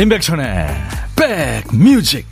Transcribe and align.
임백천의 0.00 0.66
백뮤직 1.14 2.26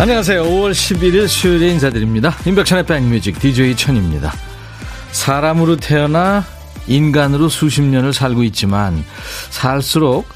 안녕하세요. 0.00 0.44
5월 0.44 0.70
11일 0.70 1.28
수요일에 1.28 1.68
인사드립니다. 1.72 2.34
임백천의 2.46 2.86
백뮤직 2.86 3.38
DJ 3.38 3.76
천입니다. 3.76 4.32
사람으로 5.10 5.76
태어나 5.76 6.44
인간으로 6.88 7.48
수십 7.48 7.82
년을 7.82 8.12
살고 8.12 8.42
있지만 8.44 9.04
살수록 9.50 10.26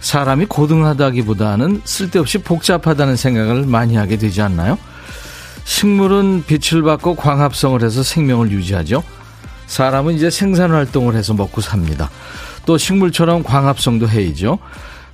사람이 0.00 0.46
고등하다기보다는 0.46 1.82
쓸데없이 1.84 2.38
복잡하다는 2.38 3.16
생각을 3.16 3.66
많이 3.66 3.96
하게 3.96 4.18
되지 4.18 4.42
않나요? 4.42 4.76
식물은 5.64 6.44
빛을 6.46 6.82
받고 6.82 7.14
광합성을 7.14 7.82
해서 7.82 8.02
생명을 8.02 8.50
유지하죠. 8.50 9.02
사람은 9.66 10.14
이제 10.14 10.28
생산 10.28 10.72
활동을 10.72 11.14
해서 11.14 11.34
먹고 11.34 11.60
삽니다. 11.60 12.10
또 12.66 12.76
식물처럼 12.76 13.42
광합성도 13.44 14.08
해이죠. 14.08 14.58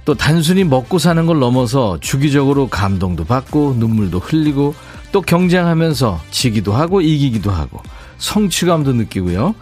또 0.04 0.14
단순히 0.14 0.64
먹고 0.64 0.98
사는 0.98 1.26
걸 1.26 1.38
넘어서 1.38 1.98
주기적으로 2.00 2.68
감동도 2.68 3.24
받고 3.24 3.76
눈물도 3.76 4.20
흘리고 4.20 4.74
또 5.12 5.20
경쟁하면서 5.20 6.20
지기도 6.30 6.72
하고 6.72 7.02
이기기도 7.02 7.50
하고 7.50 7.82
성취감도 8.18 8.92
느끼고요. 8.92 9.54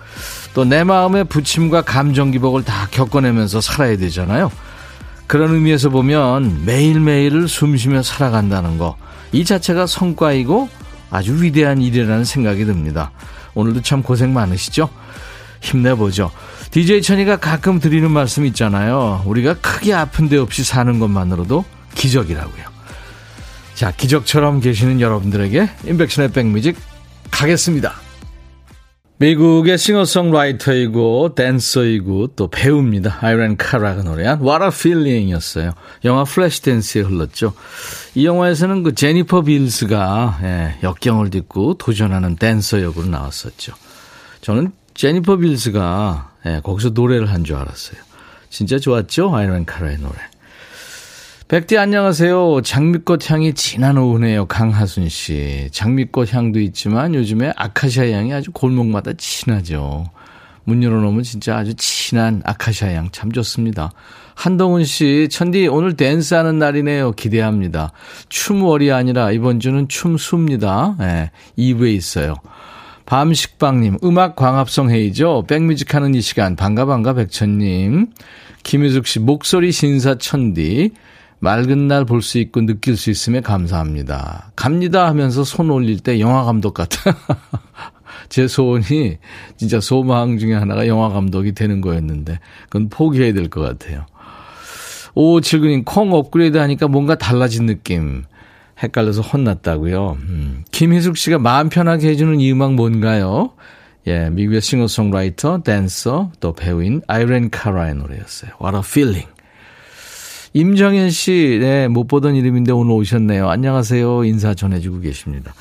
또 0.55 0.65
내 0.65 0.85
마음의 0.85 1.25
부침과 1.25 1.83
감정 1.83 2.31
기복을 2.31 2.65
다 2.65 2.89
겪어내면서 2.91 3.61
살아야 3.61 3.97
되잖아요. 3.97 4.51
그런 5.27 5.55
의미에서 5.55 5.91
보면 5.91 6.65
매일매일을 6.65 7.49
숨쉬며 7.49 8.03
살아간다는 8.03 8.79
거, 8.79 8.97
이 9.33 9.45
자체가 9.45 9.87
성과이고 9.87 10.69
아주 11.11 11.43
위대한 11.43 11.83
일이라는 11.83 12.25
생각이 12.25 12.65
듭니다. 12.65 13.11
오늘도 13.55 13.83
참 13.83 14.03
고생 14.03 14.33
많으시죠? 14.33 14.89
힘내보죠. 15.61 16.31
DJ 16.71 17.03
천이가 17.03 17.37
가끔 17.37 17.81
드리는 17.81 18.11
말씀 18.11 18.45
있잖아요. 18.47 19.23
우리가 19.27 19.55
크게 19.55 19.95
아픈 19.95 20.29
데 20.29 20.37
없이 20.37 20.65
사는 20.65 20.99
것만으로도 20.99 21.65
기적이라고요. 21.95 22.65
자, 23.75 23.91
기적처럼 23.91 24.61
계시는 24.61 25.01
여러분들에게 25.01 25.69
인백션의 25.87 26.33
back 26.33 26.52
music 26.52 26.77
가겠습니다. 27.31 28.06
미국의 29.19 29.79
싱어송라이터이고 29.79 31.35
댄서이고 31.35 32.29
또 32.37 32.49
배우입니다. 32.49 33.17
아이린 33.23 33.57
카라가 33.57 34.03
노래한 34.03 34.43
What 34.43 34.63
a 34.65 34.69
Feeling이었어요. 34.69 35.73
영화 36.05 36.25
플래시 36.25 36.61
댄스에 36.63 37.01
흘렀죠. 37.01 37.55
이 38.15 38.27
영화에서는 38.27 38.83
그 38.83 38.95
제니퍼 38.95 39.43
빌스가 39.43 40.41
예, 40.43 40.75
역경을 40.83 41.31
딛고 41.31 41.75
도전하는 41.79 42.37
댄서 42.37 42.83
역으로 42.83 43.07
나왔었죠. 43.07 43.73
저는 44.43 44.73
제니퍼 44.93 45.39
빌스가 45.39 46.33
예, 46.45 46.61
거기서 46.63 46.91
노래를 46.91 47.31
한 47.33 47.43
줄 47.43 47.57
알았어요. 47.57 47.99
진짜 48.51 48.79
좋았죠? 48.79 49.35
아이런 49.35 49.65
카라의 49.65 49.99
노래. 49.99 50.15
백디 51.49 51.79
안녕하세요. 51.79 52.63
장미꽃 52.63 53.31
향이 53.31 53.55
진한 53.55 53.99
오후네요. 53.99 54.47
강하순 54.47 55.09
씨. 55.09 55.69
장미꽃 55.71 56.35
향도 56.35 56.59
있지만 56.59 57.15
요즘에 57.15 57.53
아카시아 57.55 58.11
향이 58.11 58.35
아주 58.35 58.51
골목마다 58.51 59.13
진하죠. 59.17 60.11
문 60.65 60.83
열어놓으면 60.83 61.23
진짜 61.23 61.57
아주 61.57 61.75
진한 61.75 62.43
아카시아 62.45 62.91
향 62.95 63.11
참 63.13 63.31
좋습니다. 63.31 63.93
한동훈 64.35 64.85
씨, 64.85 65.29
천디 65.31 65.69
오늘 65.69 65.95
댄스하는 65.95 66.59
날이네요. 66.59 67.13
기대합니다. 67.13 67.93
춤월이 68.29 68.91
아니라 68.91 69.31
이번 69.31 69.61
주는 69.61 69.87
춤수입니다. 69.87 70.97
네, 70.99 71.31
2부에 71.57 71.95
있어요. 71.95 72.35
밤식빵님, 73.07 73.99
음악 74.03 74.35
광합성 74.35 74.91
회의죠. 74.91 75.45
백뮤직 75.47 75.95
하는 75.95 76.13
이 76.17 76.21
시간. 76.21 76.57
반가, 76.57 76.87
반가, 76.87 77.15
백천님. 77.15 78.09
김유숙 78.65 79.07
씨, 79.07 79.21
목소리 79.21 79.71
신사 79.71 80.19
천디. 80.19 80.91
맑은 81.39 81.87
날 81.89 82.05
볼 82.05 82.23
수 82.23 82.39
있고 82.39 82.63
느낄 82.67 82.97
수 82.97 83.11
있음에 83.11 83.41
감사합니다. 83.41 84.53
갑니다 84.57 85.07
하면서 85.07 85.45
손 85.45 85.71
올릴 85.71 86.01
때 86.01 86.19
영화 86.21 86.45
감독 86.45 86.75
같아. 86.75 87.17
제 88.29 88.49
소원이 88.49 89.19
진짜 89.57 89.81
소망 89.81 90.39
중에 90.39 90.55
하나가 90.55 90.87
영화 90.89 91.09
감독이 91.11 91.53
되는 91.53 91.81
거였는데 91.81 92.39
그건 92.65 92.89
포기해야 92.89 93.33
될 93.33 93.49
것 93.49 93.61
같아요. 93.61 94.07
오, 95.15 95.41
칠근님, 95.41 95.85
콩 95.85 96.13
업그레이드 96.13 96.59
하니까 96.59 96.89
뭔가 96.89 97.15
달라진 97.17 97.67
느낌. 97.67 98.25
헷갈려서 98.83 99.23
혼났다고요. 99.23 100.19
음. 100.21 100.65
김희숙 100.71 101.17
씨가 101.17 101.39
마음 101.39 101.71
편하게 101.71 102.09
해주는 102.11 102.39
이 102.41 102.53
음악 102.53 102.75
뭔가요? 102.75 103.53
예, 104.07 104.29
미국의 104.31 104.61
싱어송라이터, 104.61 105.63
댄서, 105.63 106.31
또 106.41 106.53
배우인 106.53 107.01
아이렌 107.09 107.49
카라의 107.51 107.95
노래였어요. 107.95 108.51
What 108.61 108.77
a 108.77 108.83
feeling. 108.85 109.29
임정현 110.57 111.11
씨, 111.11 111.59
네, 111.61 111.87
못 111.87 112.09
보던 112.09 112.35
이름인데 112.35 112.73
오늘 112.73 112.93
오셨네요. 112.93 113.51
안녕하세요. 113.51 114.25
인사 114.25 114.55
전해주고 114.55 115.01
계십니다. 115.01 115.53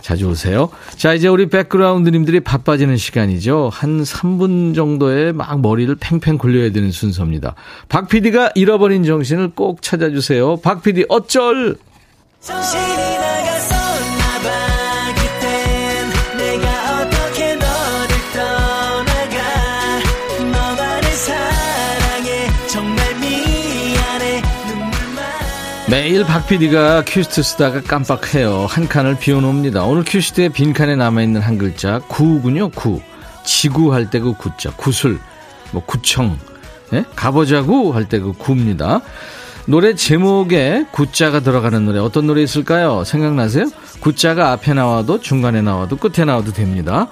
자주 0.00 0.30
오세요. 0.30 0.70
자, 0.96 1.12
이제 1.12 1.28
우리 1.28 1.50
백그라운드님들이 1.50 2.40
바빠지는 2.40 2.96
시간이죠. 2.96 3.68
한 3.70 4.02
3분 4.02 4.74
정도에 4.74 5.32
막 5.32 5.60
머리를 5.60 5.94
팽팽 6.00 6.38
굴려야 6.38 6.72
되는 6.72 6.90
순서입니다. 6.90 7.54
박 7.90 8.08
PD가 8.08 8.52
잃어버린 8.54 9.04
정신을 9.04 9.50
꼭 9.54 9.82
찾아주세요. 9.82 10.56
박 10.56 10.82
PD 10.82 11.04
어쩔! 11.10 11.76
정신이 12.40 13.23
매일 25.94 26.24
박 26.24 26.48
PD가 26.48 27.04
큐시트 27.06 27.40
쓰다가 27.44 27.80
깜빡해요. 27.80 28.66
한 28.68 28.88
칸을 28.88 29.16
비워놓습니다. 29.16 29.84
오늘 29.84 30.02
큐시트에 30.04 30.48
빈칸에 30.48 30.96
남아있는 30.96 31.40
한 31.40 31.56
글자 31.56 32.00
구군요. 32.08 32.70
구. 32.70 33.00
지구 33.44 33.94
할 33.94 34.10
때 34.10 34.18
그 34.18 34.32
구자. 34.32 34.72
구슬. 34.72 35.20
뭐 35.70 35.84
구청. 35.86 36.36
예? 36.94 37.04
가보자구 37.14 37.94
할때 37.94 38.18
그 38.18 38.32
구입니다. 38.32 39.02
노래 39.66 39.94
제목에 39.94 40.84
구자가 40.90 41.38
들어가는 41.38 41.84
노래 41.84 42.00
어떤 42.00 42.26
노래 42.26 42.42
있을까요? 42.42 43.04
생각나세요? 43.04 43.70
구자가 44.00 44.50
앞에 44.50 44.74
나와도 44.74 45.20
중간에 45.20 45.62
나와도 45.62 45.96
끝에 45.98 46.24
나와도 46.24 46.52
됩니다. 46.52 47.06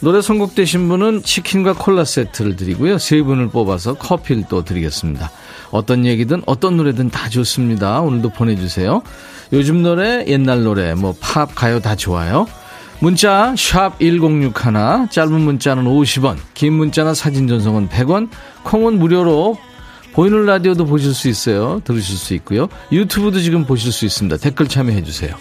노래 0.00 0.20
선곡되신 0.20 0.88
분은 0.90 1.22
치킨과 1.22 1.72
콜라 1.72 2.04
세트를 2.04 2.56
드리고요. 2.56 2.98
세 2.98 3.22
분을 3.22 3.48
뽑아서 3.48 3.94
커피를 3.94 4.44
또 4.50 4.62
드리겠습니다. 4.62 5.30
어떤 5.70 6.06
얘기든 6.06 6.42
어떤 6.46 6.76
노래든 6.76 7.10
다 7.10 7.28
좋습니다. 7.28 8.00
오늘도 8.00 8.30
보내주세요. 8.30 9.02
요즘 9.52 9.82
노래, 9.82 10.24
옛날 10.26 10.64
노래, 10.64 10.94
뭐 10.94 11.14
팝, 11.20 11.54
가요 11.54 11.80
다 11.80 11.94
좋아요. 11.94 12.46
문자 12.98 13.54
1061, 13.56 15.10
짧은 15.10 15.40
문자는 15.40 15.84
50원, 15.84 16.36
긴 16.54 16.72
문자나 16.72 17.14
사진 17.14 17.46
전송은 17.46 17.88
100원, 17.88 18.28
콩은 18.64 18.98
무료로 18.98 19.58
보이는 20.14 20.46
라디오도 20.46 20.86
보실 20.86 21.12
수 21.12 21.28
있어요. 21.28 21.80
들으실 21.84 22.16
수 22.16 22.32
있고요. 22.34 22.68
유튜브도 22.90 23.40
지금 23.40 23.66
보실 23.66 23.92
수 23.92 24.06
있습니다. 24.06 24.38
댓글 24.38 24.66
참여해 24.66 25.02
주세요. 25.02 25.36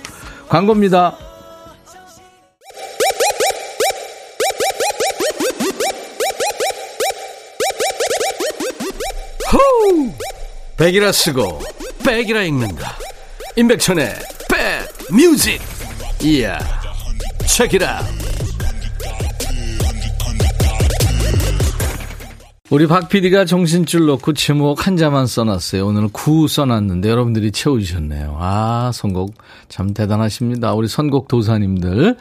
광고입니다. 0.50 1.16
백이라 10.77 11.13
쓰고 11.13 11.62
백이라 12.06 12.44
읽는다. 12.44 12.98
임백천의 13.56 14.13
백 14.50 15.16
뮤직. 15.16 15.62
이야. 16.22 16.60
책이라. 17.48 18.01
우리 22.72 22.88
박 22.88 23.07
PD가 23.07 23.45
정신줄 23.45 24.06
놓고 24.07 24.33
제목 24.33 24.86
한 24.86 24.98
자만 24.98 25.27
써놨어요. 25.27 25.86
오늘은 25.86 26.10
구 26.10 26.48
써놨는데 26.48 27.10
여러분들이 27.10 27.51
채워주셨네요. 27.51 28.38
아, 28.38 28.92
선곡 28.94 29.36
참 29.69 29.94
대단하십니다. 29.94 30.74
우리 30.74 30.88
선곡 30.88 31.30
도사님들. 31.30 32.18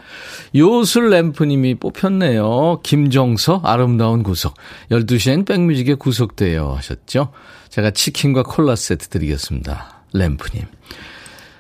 요술 0.55 1.11
램프님이 1.11 1.77
뽑혔네요. 1.77 2.81
김정서 2.85 3.63
아름다운 3.65 4.23
구석. 4.23 4.55
12시엔 4.93 5.47
백뮤직에 5.47 5.95
구속돼요 5.95 6.75
하셨죠. 6.77 7.31
제가 7.75 7.91
치킨과 7.91 8.45
콜라 8.45 8.77
세트 8.77 9.09
드리겠습니다. 9.09 10.05
램프님. 10.13 10.65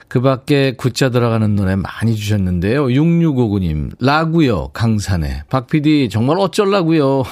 그 0.07 0.21
밖에 0.21 0.77
굿자 0.77 1.11
들어가는 1.11 1.57
노래 1.57 1.75
많이 1.75 2.15
주셨는데요. 2.15 2.87
6659님, 2.87 3.97
라구요, 3.99 4.69
강산에. 4.69 5.43
박 5.51 5.67
PD, 5.67 6.09
정말 6.09 6.39
어쩔라고요 6.39 7.25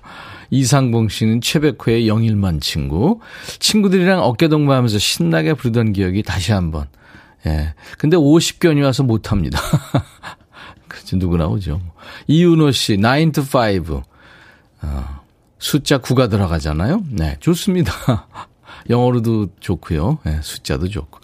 이상봉 0.48 1.10
씨는 1.10 1.42
최백호의 1.42 2.08
영일만 2.08 2.60
친구. 2.60 3.20
친구들이랑 3.58 4.22
어깨동무하면서 4.22 4.98
신나게 4.98 5.52
부르던 5.52 5.92
기억이 5.92 6.22
다시 6.22 6.52
한번. 6.52 6.86
예. 7.44 7.74
근데 7.98 8.16
50견이 8.16 8.82
와서 8.82 9.02
못합니다. 9.02 9.60
그치, 10.88 11.16
누구나 11.16 11.46
오죠. 11.46 11.82
이윤호 12.26 12.72
씨, 12.72 12.96
9 12.96 13.32
to 13.32 13.44
5. 13.44 14.02
어, 14.80 15.19
숫자 15.60 15.98
9가 15.98 16.28
들어가잖아요. 16.28 17.04
네, 17.10 17.36
좋습니다. 17.38 17.92
영어로도 18.90 19.48
좋고요. 19.60 20.18
네, 20.24 20.40
숫자도 20.42 20.88
좋고. 20.88 21.20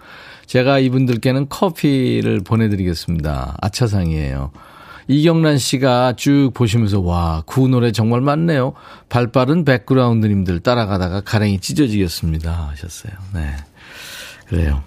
제가 0.47 0.79
이분들께는 0.79 1.49
커피를 1.49 2.41
보내드리겠습니다. 2.43 3.57
아차상이에요. 3.61 4.53
이경란 5.09 5.59
씨가 5.59 6.15
쭉 6.17 6.51
보시면서 6.53 7.01
와, 7.01 7.43
구 7.47 7.67
노래 7.69 7.93
정말 7.93 8.21
많네요. 8.21 8.75
발 9.09 9.29
빠른 9.33 9.65
백그라운드님들 9.65 10.61
따라가다가 10.61 11.23
가랭이 11.23 11.61
찢어지겠습니다. 11.61 12.69
하셨어요. 12.71 13.13
네. 13.35 13.57
그래요. 14.47 14.83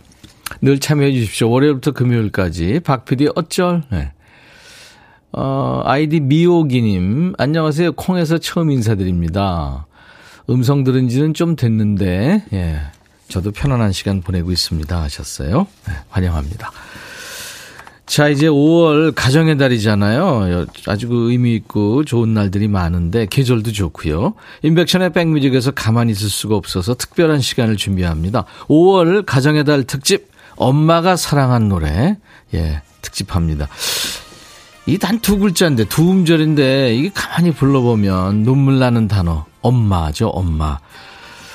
늘 0.61 0.79
참여해 0.79 1.11
주십시오. 1.13 1.49
월요일부터 1.49 1.91
금요일까지. 1.91 2.81
박 2.81 3.05
PD 3.05 3.29
어쩔? 3.35 3.83
네. 3.91 4.11
어, 5.31 5.81
아이디 5.85 6.19
미오기님, 6.19 7.35
안녕하세요. 7.37 7.93
콩에서 7.93 8.39
처음 8.39 8.71
인사드립니다. 8.71 9.85
음성 10.49 10.83
들은 10.83 11.07
지는 11.07 11.33
좀 11.33 11.55
됐는데, 11.55 12.45
예. 12.53 12.79
저도 13.27 13.51
편안한 13.51 13.91
시간 13.91 14.21
보내고 14.21 14.51
있습니다. 14.51 14.99
하셨어요. 14.99 15.67
네, 15.87 15.93
환영합니다. 16.09 16.71
자, 18.07 18.27
이제 18.27 18.47
5월 18.47 19.13
가정의 19.13 19.59
달이잖아요. 19.59 20.65
아주 20.87 21.07
그 21.07 21.29
의미 21.29 21.53
있고 21.53 22.03
좋은 22.05 22.33
날들이 22.33 22.67
많은데 22.67 23.27
계절도 23.27 23.71
좋고요. 23.71 24.33
인백션의 24.63 25.13
백뮤직에서 25.13 25.69
가만히 25.69 26.13
있을 26.13 26.27
수가 26.27 26.55
없어서 26.55 26.95
특별한 26.95 27.39
시간을 27.39 27.77
준비합니다. 27.77 28.45
5월 28.67 29.25
가정의 29.27 29.63
달 29.63 29.83
특집 29.83 30.27
엄마가 30.55 31.15
사랑한 31.15 31.69
노래 31.69 32.17
예, 32.55 32.81
특집합니다. 33.03 33.67
이단두 34.89 35.39
글자인데 35.39 35.85
두 35.85 36.09
음절인데 36.09 36.95
이게 36.95 37.11
가만히 37.13 37.51
불러보면 37.51 38.43
눈물 38.43 38.79
나는 38.79 39.07
단어 39.07 39.45
엄마죠, 39.61 40.27
엄마. 40.29 40.79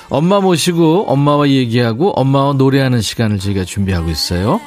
엄마 0.08 0.40
모시고 0.40 1.06
엄마와 1.08 1.48
얘기하고 1.48 2.12
엄마와 2.12 2.54
노래하는 2.54 3.00
시간을 3.00 3.38
저희가 3.38 3.64
준비하고 3.64 4.10
있어요. 4.10 4.60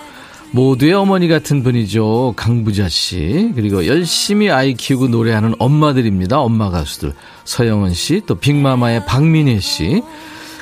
모두의 0.52 0.94
어머니 0.94 1.28
같은 1.28 1.62
분이죠. 1.64 2.34
강부자 2.36 2.90
씨. 2.90 3.52
그리고 3.56 3.86
열심히 3.86 4.50
아이 4.50 4.74
키우고 4.74 5.10
노래하는 5.10 5.56
엄마들입니다. 5.60 6.40
엄마 6.40 6.70
가수들. 6.70 7.14
서영은 7.44 7.94
씨, 7.94 8.22
또 8.26 8.36
빅마마의 8.36 9.06
박민혜 9.06 9.60
씨. 9.60 10.02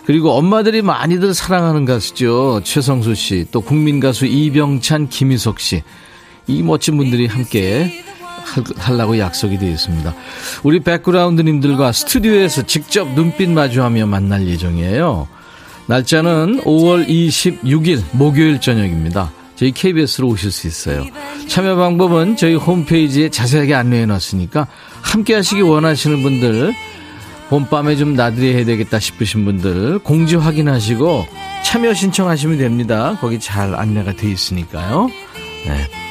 그리고 0.06 0.32
엄마들이 0.34 0.82
많이들 0.82 1.34
사랑하는 1.34 1.86
가수죠. 1.86 2.62
최성수 2.64 3.16
씨, 3.16 3.46
또 3.52 3.62
국민 3.62 4.00
가수 4.00 4.26
이병찬, 4.26 5.10
김희석 5.10 5.60
씨. 5.60 5.84
이 6.48 6.62
멋진 6.62 6.98
분들이 6.98 7.28
함께 7.28 8.04
하려고 8.78 9.18
약속이 9.18 9.58
되어 9.58 9.70
있습니다. 9.70 10.14
우리 10.64 10.80
백그라운드님들과 10.80 11.92
스튜디오에서 11.92 12.64
직접 12.64 13.12
눈빛 13.14 13.50
마주하며 13.50 14.06
만날 14.06 14.48
예정이에요. 14.48 15.28
날짜는 15.88 16.64
5월 16.64 17.08
26일 17.08 18.02
목요일 18.12 18.60
저녁입니다. 18.60 19.32
저희 19.56 19.72
KBS로 19.72 20.28
오실 20.28 20.52
수 20.52 20.68
있어요. 20.68 21.06
참여 21.48 21.76
방법은 21.76 22.36
저희 22.36 22.56
홈페이지에 22.56 23.30
자세하게 23.30 23.74
안내해 23.74 24.06
놨으니까 24.06 24.68
함께 25.02 25.36
하시기 25.36 25.62
원하시는 25.62 26.22
분들 26.22 26.74
봄밤에 27.50 27.96
좀 27.96 28.16
나들이 28.16 28.54
해야 28.54 28.66
되겠다 28.66 29.00
싶으신 29.00 29.46
분들 29.46 30.00
공지 30.00 30.36
확인하시고 30.36 31.26
참여 31.64 31.94
신청하시면 31.94 32.58
됩니다. 32.58 33.18
거기 33.22 33.40
잘 33.40 33.76
안내가 33.76 34.14
돼 34.14 34.30
있으니까요. 34.30 35.10
네. 35.68 36.05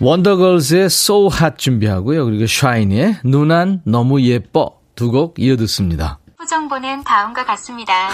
원더걸스의 0.00 0.84
So 0.86 1.28
Hot 1.32 1.56
준비하고요. 1.58 2.24
그리고 2.26 2.46
샤이니의 2.46 3.16
누난 3.24 3.80
너무 3.84 4.20
예뻐 4.22 4.76
두 4.94 5.10
곡 5.10 5.38
이어듣습니다. 5.38 6.18
후정보는 6.38 7.04
다음과 7.04 7.44
같습니다. 7.44 8.08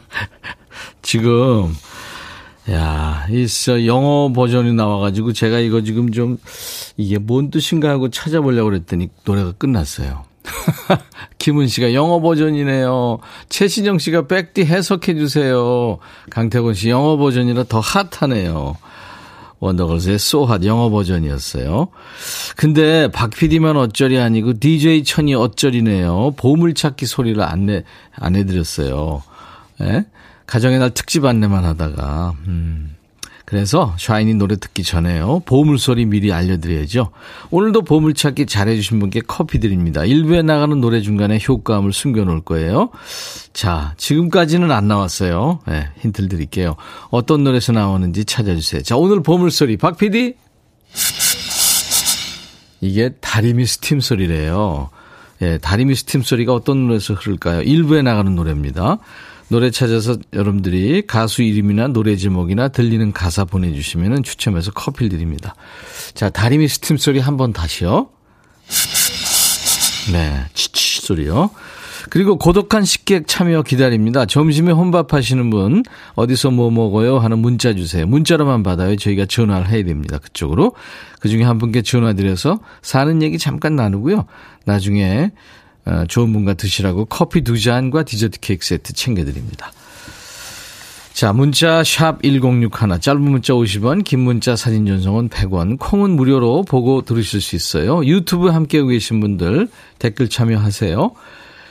지금 1.02 1.74
야, 2.70 3.26
이 3.30 3.46
영어 3.86 4.32
버전이 4.32 4.72
나와가지고 4.74 5.32
제가 5.32 5.58
이거 5.58 5.82
지금 5.82 6.12
좀 6.12 6.38
이게 6.96 7.18
뭔 7.18 7.50
뜻인가 7.50 7.90
하고 7.90 8.08
찾아보려고 8.10 8.70
그랬더니 8.70 9.08
노래가 9.24 9.52
끝났어요. 9.52 10.24
김은 11.38 11.66
씨가 11.68 11.94
영어 11.94 12.20
버전이네요. 12.20 13.18
최신영 13.48 13.98
씨가 13.98 14.26
백디 14.28 14.64
해석해 14.64 15.14
주세요. 15.14 15.98
강태곤 16.30 16.74
씨 16.74 16.90
영어 16.90 17.16
버전이라 17.16 17.64
더 17.64 17.80
핫하네요. 17.80 18.76
원더걸스의 19.62 20.18
소핫 20.18 20.64
영어 20.64 20.90
버전이었어요. 20.90 21.86
근데 22.56 23.08
박 23.12 23.30
PD만 23.30 23.76
어쩔이 23.76 24.18
아니고 24.18 24.58
DJ 24.58 25.04
천이 25.04 25.36
어쩔이네요. 25.36 26.34
보물찾기 26.36 27.06
소리를 27.06 27.40
안 27.40 27.66
내, 27.66 27.84
안 28.12 28.34
해드렸어요. 28.34 29.22
예? 29.82 30.04
가정의 30.46 30.80
날 30.80 30.90
특집 30.90 31.24
안내만 31.24 31.64
하다가, 31.64 32.34
음. 32.48 32.96
그래서 33.52 33.94
샤이니 33.98 34.32
노래 34.36 34.56
듣기 34.56 34.82
전에요. 34.82 35.40
보물소리 35.40 36.06
미리 36.06 36.32
알려드려야죠. 36.32 37.10
오늘도 37.50 37.82
보물찾기 37.82 38.46
잘해주신 38.46 38.98
분께 38.98 39.20
커피 39.20 39.60
드립니다. 39.60 40.00
1부에 40.00 40.42
나가는 40.42 40.80
노래 40.80 41.02
중간에 41.02 41.38
효과음을 41.46 41.92
숨겨놓을 41.92 42.40
거예요. 42.40 42.88
자, 43.52 43.92
지금까지는 43.98 44.70
안 44.70 44.88
나왔어요. 44.88 45.58
네, 45.68 45.86
힌트를 45.98 46.30
드릴게요. 46.30 46.76
어떤 47.10 47.44
노래에서 47.44 47.72
나오는지 47.72 48.24
찾아주세요. 48.24 48.80
자, 48.84 48.96
오늘 48.96 49.22
보물소리 49.22 49.76
박 49.76 49.98
PD. 49.98 50.32
이게 52.80 53.10
다리미 53.20 53.66
스팀 53.66 54.00
소리래요. 54.00 54.88
예, 55.42 55.58
다리미 55.58 55.94
스팀 55.94 56.22
소리가 56.22 56.54
어떤 56.54 56.86
노래에서 56.86 57.12
흐를까요? 57.12 57.60
1부에 57.60 58.02
나가는 58.02 58.34
노래입니다. 58.34 58.96
노래 59.52 59.70
찾아서 59.70 60.16
여러분들이 60.32 61.02
가수 61.06 61.42
이름이나 61.42 61.88
노래 61.88 62.16
제목이나 62.16 62.68
들리는 62.68 63.12
가사 63.12 63.44
보내주시면 63.44 64.22
추첨해서 64.22 64.72
커피를 64.72 65.10
드립니다. 65.10 65.54
자, 66.14 66.30
다리미 66.30 66.68
스팀 66.68 66.96
소리 66.96 67.20
한번 67.20 67.52
다시요. 67.52 68.08
네, 70.10 70.46
치치 70.54 71.02
소리요. 71.02 71.50
그리고 72.08 72.38
고독한 72.38 72.86
식객 72.86 73.28
참여 73.28 73.62
기다립니다. 73.62 74.24
점심에 74.24 74.72
혼밥 74.72 75.12
하시는 75.12 75.50
분, 75.50 75.82
어디서 76.14 76.50
뭐 76.50 76.70
먹어요? 76.70 77.18
하는 77.18 77.38
문자 77.38 77.74
주세요. 77.74 78.06
문자로만 78.06 78.62
받아요. 78.62 78.96
저희가 78.96 79.26
전화를 79.26 79.68
해야 79.68 79.84
됩니다. 79.84 80.16
그쪽으로. 80.16 80.74
그 81.20 81.28
중에 81.28 81.42
한 81.42 81.58
분께 81.58 81.82
전화 81.82 82.14
드려서 82.14 82.58
사는 82.80 83.22
얘기 83.22 83.38
잠깐 83.38 83.76
나누고요. 83.76 84.24
나중에 84.64 85.30
어, 85.30 85.30
좋은 86.08 86.32
분과 86.32 86.54
드시라고 86.54 87.06
커피 87.06 87.42
두 87.42 87.60
잔과 87.60 88.04
디저트 88.04 88.40
케이크 88.40 88.64
세트 88.64 88.92
챙겨드립니다. 88.92 89.72
자, 91.12 91.32
문자 91.34 91.84
샵 91.84 92.22
1061, 92.22 93.00
짧은 93.00 93.20
문자 93.20 93.52
50원, 93.52 94.02
긴 94.02 94.20
문자 94.20 94.56
사진 94.56 94.86
전송은 94.86 95.28
100원, 95.28 95.78
콩은 95.78 96.10
무료로 96.10 96.62
보고 96.62 97.02
들으실 97.02 97.40
수 97.42 97.54
있어요. 97.54 98.02
유튜브 98.06 98.48
함께하고 98.48 98.88
계신 98.88 99.20
분들 99.20 99.68
댓글 99.98 100.28
참여하세요. 100.30 101.12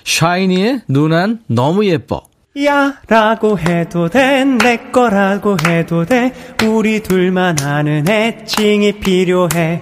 샤이니의 0.04 0.82
누난 0.88 1.40
너무 1.48 1.86
예뻐. 1.86 2.22
야 2.66 3.00
라고 3.08 3.58
해도 3.58 4.10
돼 4.10 4.44
내 4.44 4.76
거라고 4.92 5.56
해도 5.66 6.06
돼 6.06 6.34
우리 6.68 7.02
둘만 7.02 7.62
아는 7.62 8.08
애칭이 8.10 9.00
필요해 9.00 9.82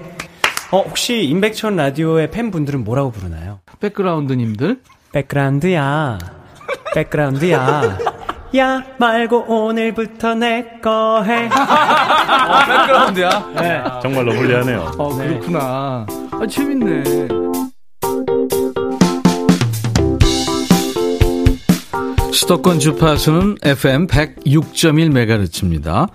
어 0.72 0.82
혹시 0.82 1.24
임백천 1.24 1.76
라디오의 1.76 2.30
팬분들은 2.32 2.84
뭐라고 2.84 3.12
부르나요? 3.12 3.60
백그라운드님들? 3.80 4.82
백그라운드야. 5.14 6.20
백그라운드야. 6.94 7.98
야 8.58 8.84
말고 9.00 9.46
오늘부터 9.48 10.36
내 10.36 10.80
거 10.82 11.24
해. 11.24 11.48
어, 11.50 12.66
백그라운드야? 12.68 13.50
네. 13.56 13.84
정말로 14.02 14.32
불리하네요. 14.34 14.92
어, 14.98 15.16
그렇구나. 15.16 16.06
아, 16.32 16.48
재밌네. 16.48 17.04
수도권 22.32 22.80
주파수는 22.80 23.58
FM 23.64 24.08
106.1MHz입니다. 24.08 26.10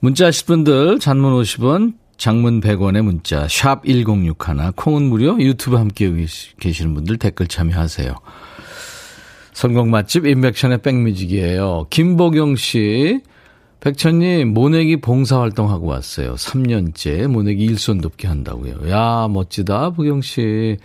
문자 0.00 0.26
하실 0.26 0.46
분들, 0.46 0.98
잔문 0.98 1.32
50원, 1.40 1.94
장문 2.16 2.60
100원의 2.60 3.02
문자 3.02 3.46
샵 3.48 3.84
1061, 3.84 4.72
콩은 4.76 5.02
무료 5.02 5.40
유튜브 5.40 5.76
함께 5.76 6.10
계시는 6.60 6.94
분들 6.94 7.18
댓글 7.18 7.46
참여하세요. 7.46 8.14
성공 9.52 9.90
맛집 9.90 10.26
인백션의 10.26 10.82
백뮤직이에요. 10.82 11.86
김보경 11.90 12.56
씨 12.56 13.20
백천님 13.80 14.54
모내기 14.54 15.00
봉사활동하고 15.00 15.86
왔어요. 15.86 16.34
3년째 16.34 17.26
모내기 17.26 17.64
일손 17.64 18.00
돕게 18.00 18.28
한다고요. 18.28 18.88
야 18.90 19.28
멋지다 19.28 19.90
보경 19.90 20.22
씨. 20.22 20.76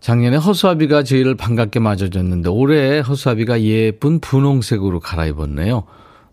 작년에 0.00 0.36
허수아비가 0.38 1.04
저희를 1.04 1.36
반갑게 1.36 1.78
맞아줬는데 1.78 2.48
올해 2.48 2.98
허수아비가 3.00 3.60
예쁜 3.62 4.20
분홍색으로 4.20 5.00
갈아입었네요. 5.00 5.84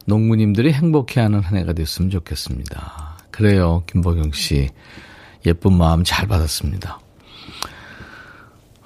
농부님들이 0.05 0.71
행복해하는 0.71 1.41
한 1.41 1.57
해가 1.57 1.73
됐으면 1.73 2.09
좋겠습니다. 2.09 3.08
그래요, 3.39 3.83
김보경 3.87 4.33
씨. 4.33 4.67
예쁜 5.45 5.71
마음 5.77 6.03
잘 6.03 6.27
받았습니다. 6.27 6.99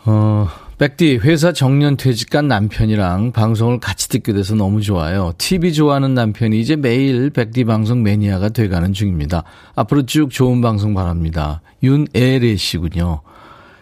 어, 0.05 0.48
백디, 0.77 1.22
회사 1.24 1.51
정년 1.53 1.98
퇴직한 1.98 2.48
남편이랑 2.48 3.31
방송을 3.31 3.79
같이 3.79 4.10
듣게 4.10 4.31
돼서 4.31 4.53
너무 4.53 4.81
좋아요. 4.81 5.33
TV 5.39 5.74
좋아하는 5.74 6.13
남편이 6.13 6.62
이제 6.62 6.75
매일 6.75 7.31
백디 7.31 7.63
방송 7.63 8.03
매니아가 8.03 8.50
돼가는 8.50 8.93
중입니다. 8.93 9.43
앞으로 9.74 10.05
쭉 10.05 10.29
좋은 10.29 10.62
방송 10.62 10.93
바랍니다. 10.93 11.63
윤애래 11.81 12.55
씨군요. 12.55 13.22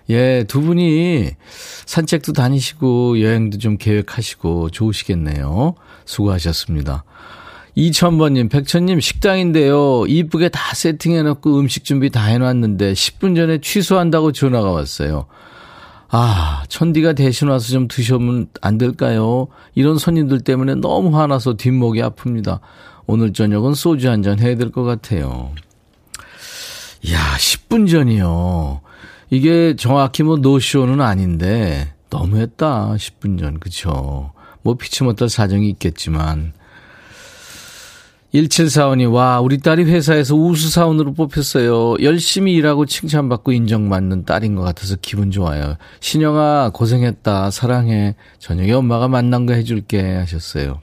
예, 0.10 0.46
두 0.48 0.62
분이 0.62 1.32
산책도 1.86 2.32
다니시고 2.32 3.20
여행도 3.20 3.58
좀 3.58 3.76
계획하시고 3.78 4.70
좋으시겠네요. 4.70 5.76
수고하셨습니다. 6.06 7.04
이천번님, 7.76 8.50
백천님 8.50 9.00
식당인데요. 9.00 10.06
이쁘게 10.08 10.50
다 10.50 10.74
세팅해놓고 10.76 11.58
음식 11.60 11.84
준비 11.86 12.10
다 12.10 12.24
해놨는데 12.26 12.94
10분 12.94 13.36
전에 13.36 13.60
취소한다고 13.62 14.34
전화가 14.34 14.72
왔어요. 14.72 15.26
아, 16.10 16.64
천디가 16.68 17.14
대신 17.14 17.48
와서 17.48 17.72
좀 17.72 17.88
드셔보면 17.88 18.48
안 18.62 18.78
될까요? 18.78 19.48
이런 19.76 19.98
손님들 19.98 20.42
때문에 20.42 20.76
너무 20.76 21.18
화나서 21.18 21.54
뒷목이 21.56 22.02
아픕니다. 22.02 22.60
오늘 23.08 23.32
저녁은 23.32 23.74
소주 23.74 24.10
한 24.10 24.22
잔 24.22 24.40
해야 24.40 24.56
될 24.56 24.72
것 24.72 24.84
같아요. 24.84 25.52
이야, 27.04 27.18
10분 27.38 27.90
전이요. 27.90 28.82
이게 29.30 29.76
정확히 29.78 30.24
뭐 30.24 30.36
노쇼는 30.38 31.00
아닌데 31.00 31.94
너무했다. 32.10 32.96
10분 32.98 33.40
전. 33.40 33.60
그쵸. 33.62 34.34
뭐 34.62 34.76
피치 34.76 35.04
못할 35.04 35.30
사정이 35.30 35.70
있겠지만 35.70 36.52
1745님, 38.34 39.12
와, 39.12 39.42
우리 39.42 39.58
딸이 39.58 39.84
회사에서 39.84 40.36
우수사원으로 40.36 41.14
뽑혔어요. 41.14 41.96
열심히 42.02 42.54
일하고 42.54 42.86
칭찬받고 42.86 43.52
인정받는 43.52 44.24
딸인 44.24 44.56
것 44.56 44.62
같아서 44.62 44.96
기분 45.02 45.32
좋아요. 45.32 45.76
신영아, 46.00 46.72
고생했다. 46.74 47.52
사랑해. 47.52 48.16
저녁에 48.40 48.72
엄마가 48.72 49.10
맛난 49.10 49.46
거 49.46 49.54
해줄게. 49.54 50.02
하셨어요. 50.16 50.80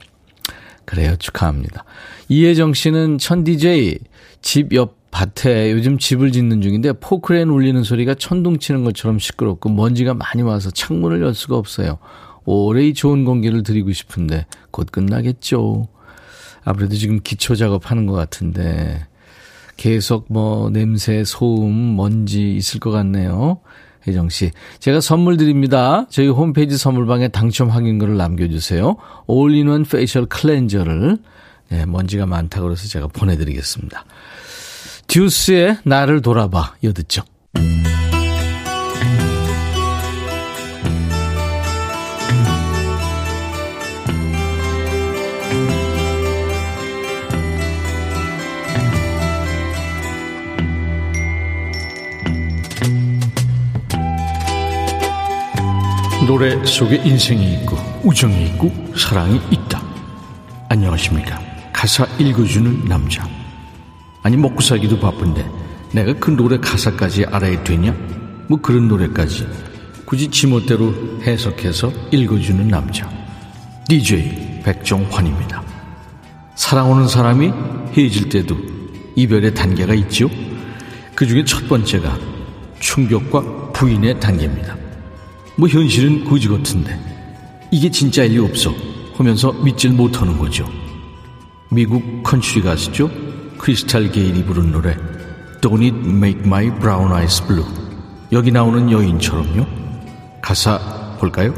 그래요. 0.85 1.15
축하합니다. 1.17 1.85
이혜정 2.29 2.73
씨는 2.73 3.17
천 3.17 3.43
DJ 3.43 3.97
집옆 4.41 4.99
밭에 5.11 5.71
요즘 5.71 5.97
집을 5.97 6.31
짓는 6.31 6.61
중인데 6.61 6.93
포크레인 6.93 7.49
울리는 7.49 7.83
소리가 7.83 8.13
천둥 8.13 8.59
치는 8.59 8.83
것처럼 8.83 9.17
시끄럽고 9.17 9.69
먼지가 9.69 10.13
많이 10.13 10.43
와서 10.43 10.69
창문을 10.69 11.21
열 11.21 11.33
수가 11.33 11.57
없어요. 11.57 11.97
오래 12.45 12.93
좋은 12.93 13.25
공기를 13.25 13.63
드리고 13.63 13.91
싶은데 13.91 14.45
곧 14.69 14.91
끝나겠죠. 14.91 15.87
아무래도 16.63 16.95
지금 16.95 17.19
기초 17.23 17.55
작업하는 17.55 18.05
것 18.05 18.13
같은데 18.13 19.05
계속 19.77 20.25
뭐 20.29 20.69
냄새, 20.69 21.23
소음, 21.23 21.95
먼지 21.95 22.55
있을 22.55 22.79
것 22.79 22.91
같네요. 22.91 23.61
혜정 24.07 24.29
씨. 24.29 24.51
제가 24.79 25.01
선물 25.01 25.37
드립니다. 25.37 26.05
저희 26.09 26.27
홈페이지 26.27 26.77
선물방에 26.77 27.29
당첨 27.29 27.69
확인글을 27.69 28.17
남겨주세요. 28.17 28.97
all-in-one 29.27 29.83
facial 29.83 30.25
cleanser를 30.25 31.17
네, 31.69 31.85
먼지가 31.85 32.25
많다고 32.25 32.65
그래서 32.65 32.87
제가 32.87 33.07
보내드리겠습니다. 33.07 34.05
듀스의 35.07 35.77
나를 35.83 36.21
돌아봐 36.21 36.75
이어듣죠. 36.81 37.23
노래 56.29 56.63
속에 56.63 56.97
인생이 56.97 57.55
있고 57.55 57.75
우정이 58.03 58.45
있고 58.49 58.71
사랑이 58.95 59.41
있다. 59.49 59.81
안녕하십니까. 60.69 61.41
가사 61.73 62.05
읽어주는 62.19 62.85
남자. 62.85 63.27
아니 64.21 64.37
먹고 64.37 64.61
살기도 64.61 64.99
바쁜데 64.99 65.43
내가 65.91 66.13
그 66.19 66.29
노래 66.29 66.59
가사까지 66.59 67.25
알아야 67.25 67.63
되냐? 67.63 67.95
뭐 68.47 68.61
그런 68.61 68.87
노래까지 68.87 69.47
굳이 70.05 70.29
지멋대로 70.29 70.93
해석해서 71.23 71.91
읽어주는 72.11 72.67
남자. 72.67 73.09
DJ 73.87 74.61
백종환입니다. 74.63 75.63
사랑하는 76.53 77.07
사람이 77.07 77.51
헤어질 77.97 78.29
때도 78.29 78.55
이별의 79.15 79.55
단계가 79.55 79.95
있죠. 79.95 80.29
그 81.15 81.25
중에 81.25 81.43
첫 81.43 81.67
번째가 81.67 82.19
충격과 82.79 83.71
부인의 83.71 84.19
단계입니다. 84.19 84.88
뭐 85.59 85.67
현실은 85.67 86.23
거지 86.23 86.47
같은데 86.47 86.97
이게 87.69 87.91
진짜일 87.91 88.31
리 88.31 88.39
없어 88.39 88.73
하면서 89.15 89.51
믿질 89.51 89.91
못하는 89.91 90.37
거죠. 90.37 90.65
미국 91.69 92.23
컨츄리 92.23 92.61
가수죠. 92.61 93.11
크리스탈 93.57 94.09
게일이 94.09 94.45
부른 94.45 94.71
노래 94.71 94.95
Don't 95.59 95.83
it 95.83 95.97
make 96.07 96.39
my 96.45 96.73
brown 96.79 97.11
eyes 97.11 97.45
blue 97.45 97.65
여기 98.31 98.53
나오는 98.53 98.89
여인처럼요. 98.89 99.67
가사 100.41 101.17
볼까요? 101.19 101.53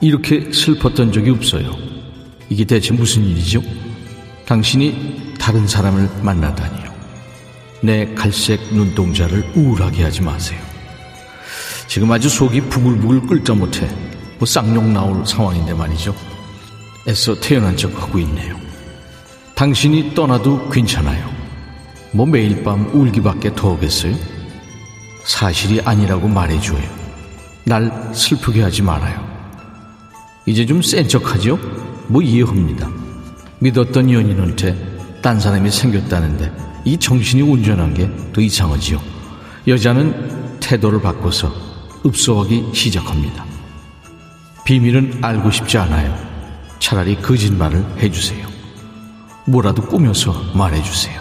이렇게 0.00 0.50
슬펐던 0.52 1.12
적이 1.12 1.30
없어요. 1.30 1.76
이게 2.48 2.64
대체 2.64 2.92
무슨 2.92 3.24
일이죠? 3.24 3.62
당신이 4.46 5.34
다른 5.38 5.68
사람을 5.68 6.10
만나다니요. 6.22 6.92
내 7.82 8.12
갈색 8.14 8.74
눈동자를 8.74 9.44
우울하게 9.54 10.02
하지 10.02 10.22
마세요. 10.22 10.65
지금 11.88 12.10
아주 12.12 12.28
속이 12.28 12.62
부글부글 12.62 13.22
끓다 13.26 13.54
못해 13.54 13.88
뭐 14.38 14.46
쌍욕 14.46 14.84
나올 14.90 15.24
상황인데 15.26 15.74
말이죠. 15.74 16.14
애써 17.08 17.38
태어난 17.40 17.76
척 17.76 17.90
하고 18.02 18.18
있네요. 18.18 18.56
당신이 19.54 20.14
떠나도 20.14 20.68
괜찮아요. 20.68 21.30
뭐 22.12 22.26
매일 22.26 22.62
밤 22.62 22.86
울기밖에 22.94 23.54
더 23.54 23.74
하겠어요? 23.74 24.14
사실이 25.24 25.80
아니라고 25.82 26.28
말해줘요. 26.28 26.82
날 27.64 28.10
슬프게 28.14 28.62
하지 28.62 28.82
말아요. 28.82 29.24
이제 30.46 30.64
좀 30.66 30.82
센 30.82 31.08
척하죠? 31.08 31.58
뭐 32.08 32.22
이해합니다. 32.22 32.88
믿었던 33.58 34.10
연인한테 34.12 34.76
딴 35.22 35.40
사람이 35.40 35.70
생겼다는데 35.70 36.52
이 36.84 36.96
정신이 36.98 37.42
온전한 37.42 37.94
게 37.94 38.08
더 38.32 38.40
이상하지요. 38.40 39.00
여자는 39.66 40.60
태도를 40.60 41.00
바꿔서 41.00 41.52
읍소하기 42.06 42.70
시작합니다. 42.72 43.44
비밀은 44.64 45.18
알고 45.22 45.50
싶지 45.50 45.76
않아요. 45.78 46.14
차라리 46.78 47.20
거짓말을 47.20 47.84
해주세요. 47.98 48.46
뭐라도 49.46 49.82
꾸며서 49.82 50.32
말해주세요. 50.54 51.20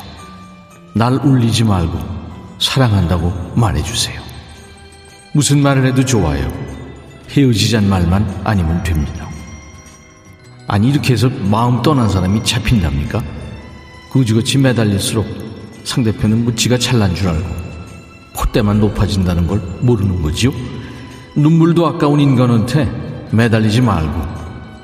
날 0.93 1.13
울리지 1.13 1.63
말고 1.63 1.99
사랑한다고 2.59 3.53
말해주세요. 3.55 4.21
무슨 5.33 5.61
말을 5.61 5.85
해도 5.87 6.05
좋아요. 6.05 6.47
헤어지잔 7.29 7.89
말만 7.89 8.41
아니면 8.43 8.81
됩니다. 8.83 9.29
아니 10.67 10.89
이렇게 10.89 11.13
해서 11.13 11.29
마음 11.29 11.81
떠난 11.81 12.09
사람이 12.09 12.43
잡힌답니까? 12.43 13.23
그지같이 14.11 14.57
매달릴수록 14.59 15.25
상대편은 15.83 16.45
무지가 16.45 16.77
잘난 16.77 17.13
줄 17.13 17.29
알고 17.29 17.49
콧대만 18.35 18.79
높아진다는 18.79 19.47
걸 19.47 19.59
모르는 19.81 20.21
거지요? 20.21 20.51
눈물도 21.35 21.85
아까운 21.85 22.19
인간한테 22.19 22.89
매달리지 23.31 23.81
말고 23.81 24.35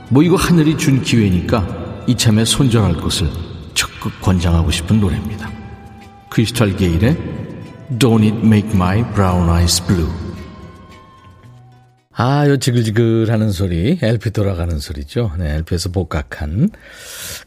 뭐 0.10 0.24
이거 0.24 0.36
하늘이 0.36 0.78
준 0.78 1.02
기회니까 1.02 2.04
이참에 2.08 2.44
손절할 2.44 2.96
것을 2.98 3.28
적극 3.74 4.20
권장하고 4.22 4.70
싶은 4.72 5.00
노래입니다. 5.00 5.50
크리스탈 6.30 6.76
게일의 6.76 7.18
Don't 8.00 8.24
It 8.24 8.46
Make 8.46 8.72
My 8.74 9.04
Brown 9.14 9.50
Eyes 9.50 9.86
Blue 9.86 10.10
아, 12.14 12.48
요 12.48 12.58
지글지글하는 12.58 13.52
소리, 13.52 13.98
LP 14.00 14.32
돌아가는 14.32 14.78
소리죠. 14.78 15.32
네, 15.40 15.56
LP에서 15.56 15.90
복각한 15.90 16.70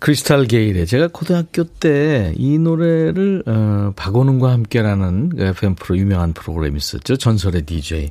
크리스탈 0.00 0.46
게일의 0.46 0.86
제가 0.86 1.08
고등학교 1.12 1.64
때 1.64 2.32
이 2.36 2.58
노래를 2.58 3.42
어, 3.46 3.92
박원웅과 3.94 4.50
함께라는 4.50 5.32
FM 5.38 5.74
프로 5.76 5.98
유명한 5.98 6.32
프로그램이 6.32 6.78
있었죠. 6.78 7.16
전설의 7.16 7.62
DJ 7.62 8.10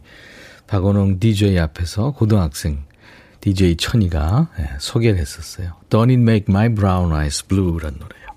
박원웅 0.73 1.19
DJ 1.19 1.59
앞에서 1.59 2.13
고등학생 2.13 2.85
DJ 3.41 3.77
천이가 3.77 4.47
네, 4.57 4.69
소개를 4.79 5.19
했었어요. 5.19 5.73
Don't 5.91 6.09
it 6.09 6.13
make 6.13 6.45
my 6.49 6.73
brown 6.73 7.13
eyes 7.13 7.45
blue라는 7.45 7.99
노래예요. 7.99 8.27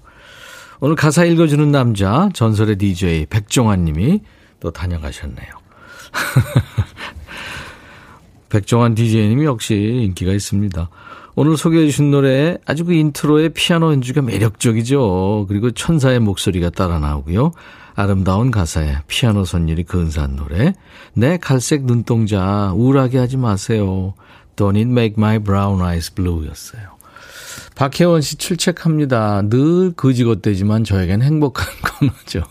오늘 0.81 0.97
가사 0.97 1.25
읽어주는 1.25 1.73
남자 1.73 2.29
전설의 2.35 2.77
DJ 2.77 3.27
백종환 3.31 3.87
님이 3.87 4.21
또 4.61 4.71
다녀가셨네요. 4.71 5.49
백종환 8.51 8.95
DJ님이 8.95 9.47
역시 9.47 9.75
인기가 9.75 10.33
있습니다. 10.33 10.91
오늘 11.37 11.57
소개해 11.57 11.87
주신 11.87 12.11
노래 12.11 12.59
아주 12.67 12.85
그 12.85 12.93
인트로의 12.93 13.55
피아노 13.55 13.93
연주가 13.93 14.21
매력적이죠. 14.21 15.47
그리고 15.49 15.71
천사의 15.71 16.21
목소리가 16.21 16.69
따라 16.69 16.99
나오고요. 16.99 17.53
아름다운 17.97 18.51
가사에 18.51 18.99
피아노 19.09 19.47
선율이 19.47 19.85
근사한 19.85 20.37
노래. 20.37 20.75
내 21.15 21.39
갈색 21.39 21.85
눈동자 21.85 22.73
우울하게 22.75 23.19
하지 23.19 23.39
마세요. 23.39 24.15
Don't 24.55 24.77
it 24.77 24.89
make 24.89 25.15
my 25.17 25.39
brown 25.39 25.81
eyes 25.81 26.13
blue 26.15 26.47
였어요. 26.47 26.97
박혜원 27.75 28.21
씨 28.21 28.37
출첵합니다. 28.37 29.43
늘 29.49 29.93
거지것대지만 29.93 30.85
저에겐 30.85 31.23
행복한 31.23 31.67
코너죠. 31.99 32.43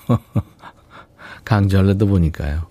강절레도 1.45 2.07
보니까요. 2.07 2.67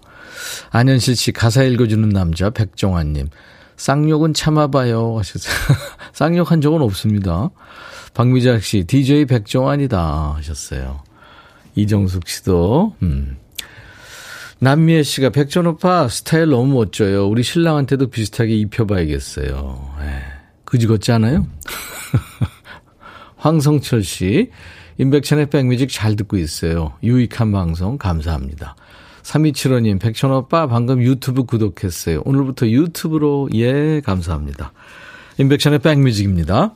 안현실 0.70 1.14
씨 1.14 1.30
가사 1.30 1.62
읽어주는 1.62 2.08
남자 2.08 2.50
백종환님. 2.50 3.28
쌍욕은 3.76 4.34
참아봐요 4.34 5.16
하셨어요. 5.18 5.54
쌍욕한 6.12 6.60
적은 6.60 6.82
없습니다. 6.82 7.50
박미작 8.14 8.62
씨 8.62 8.84
DJ 8.84 9.26
백종환이다 9.26 10.34
하셨어요. 10.36 11.02
이정숙 11.74 12.28
씨도 12.28 12.96
음. 13.02 13.36
남미애 14.60 15.02
씨가 15.02 15.30
백전 15.30 15.66
오빠 15.66 16.08
스타일 16.08 16.50
너무 16.50 16.74
멋져요. 16.74 17.28
우리 17.28 17.42
신랑한테도 17.42 18.08
비슷하게 18.08 18.54
입혀봐야겠어요. 18.56 19.94
에, 20.00 20.06
예. 20.06 20.22
그지 20.64 20.86
같지 20.86 21.12
않아요? 21.12 21.46
황성철 23.36 24.02
씨, 24.02 24.50
임백천의 24.98 25.50
백뮤직 25.50 25.90
잘 25.90 26.16
듣고 26.16 26.38
있어요. 26.38 26.94
유익한 27.02 27.52
방송 27.52 27.98
감사합니다. 27.98 28.76
3275님, 29.22 30.00
백천 30.00 30.30
오빠 30.32 30.66
방금 30.66 31.02
유튜브 31.02 31.44
구독했어요. 31.44 32.22
오늘부터 32.24 32.68
유튜브로, 32.68 33.50
예, 33.54 34.00
감사합니다. 34.00 34.72
임백천의 35.38 35.80
백뮤직입니다. 35.80 36.74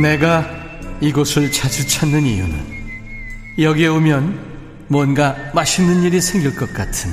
내가 0.00 0.48
이곳을 1.00 1.50
자주 1.52 1.86
찾는 1.86 2.22
이유는 2.22 2.72
여기에 3.58 3.88
오면 3.88 4.52
뭔가 4.88 5.36
맛있는 5.54 6.02
일이 6.02 6.20
생길 6.20 6.56
것 6.56 6.72
같은 6.72 7.10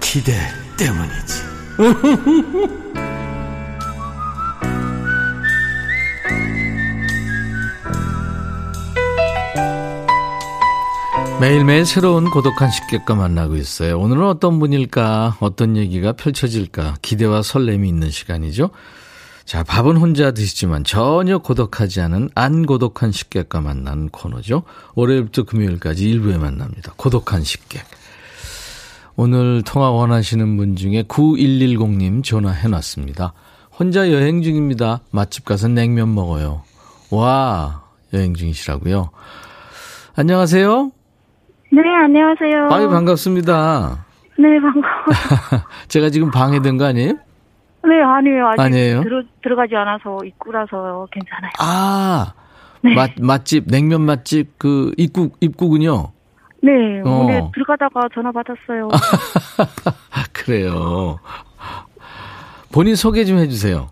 기대 0.00 0.34
때문이지. 0.76 1.42
매일매일 11.40 11.86
새로운 11.86 12.30
고독한 12.30 12.70
식객과 12.70 13.14
만나고 13.16 13.56
있어요. 13.56 13.98
오늘은 13.98 14.24
어떤 14.26 14.60
분일까, 14.60 15.38
어떤 15.40 15.76
얘기가 15.76 16.12
펼쳐질까, 16.12 16.98
기대와 17.02 17.42
설렘이 17.42 17.88
있는 17.88 18.10
시간이죠. 18.10 18.70
자, 19.44 19.62
밥은 19.64 19.96
혼자 19.96 20.30
드시지만 20.30 20.84
전혀 20.84 21.38
고독하지 21.38 22.00
않은 22.02 22.30
안 22.34 22.64
고독한 22.64 23.12
식객과 23.12 23.60
만나는 23.60 24.08
코너죠. 24.08 24.62
월요일부터 24.94 25.42
금요일까지 25.44 26.08
일부에 26.08 26.38
만납니다. 26.38 26.92
고독한 26.96 27.42
식객. 27.42 27.82
오늘 29.16 29.62
통화 29.62 29.90
원하시는 29.90 30.56
분 30.56 30.76
중에 30.76 31.02
9110님 31.02 32.24
전화해 32.24 32.68
놨습니다. 32.68 33.34
혼자 33.78 34.10
여행 34.10 34.42
중입니다. 34.42 35.00
맛집 35.10 35.44
가서 35.44 35.68
냉면 35.68 36.14
먹어요. 36.14 36.62
와, 37.10 37.82
여행 38.14 38.34
중이시라고요. 38.34 39.10
안녕하세요. 40.14 40.92
네, 41.72 41.80
안녕하세요. 42.04 42.68
아유, 42.70 42.88
반갑습니다. 42.88 44.06
네, 44.38 44.48
반가워요. 44.60 45.64
제가 45.88 46.10
지금 46.10 46.30
방해된 46.30 46.78
거 46.78 46.84
아니에요? 46.86 47.14
네, 47.84 48.00
아니에요. 48.02 48.48
아직 48.48 48.60
아니에요? 48.60 49.02
들어, 49.02 49.22
들어가지 49.42 49.74
않아서 49.74 50.18
입구라서 50.24 51.06
괜찮아요. 51.10 51.50
아, 51.58 52.32
네. 52.82 52.94
맛, 52.94 53.10
맛집, 53.20 53.66
냉면 53.68 54.02
맛집, 54.02 54.58
그, 54.58 54.92
입구, 54.96 55.30
입구군요. 55.40 56.12
네, 56.62 57.00
어. 57.04 57.22
오늘 57.24 57.42
들어가다가 57.52 58.08
전화 58.14 58.30
받았어요. 58.30 58.88
그래요. 60.32 61.18
본인 62.72 62.94
소개 62.94 63.24
좀 63.24 63.38
해주세요. 63.38 63.88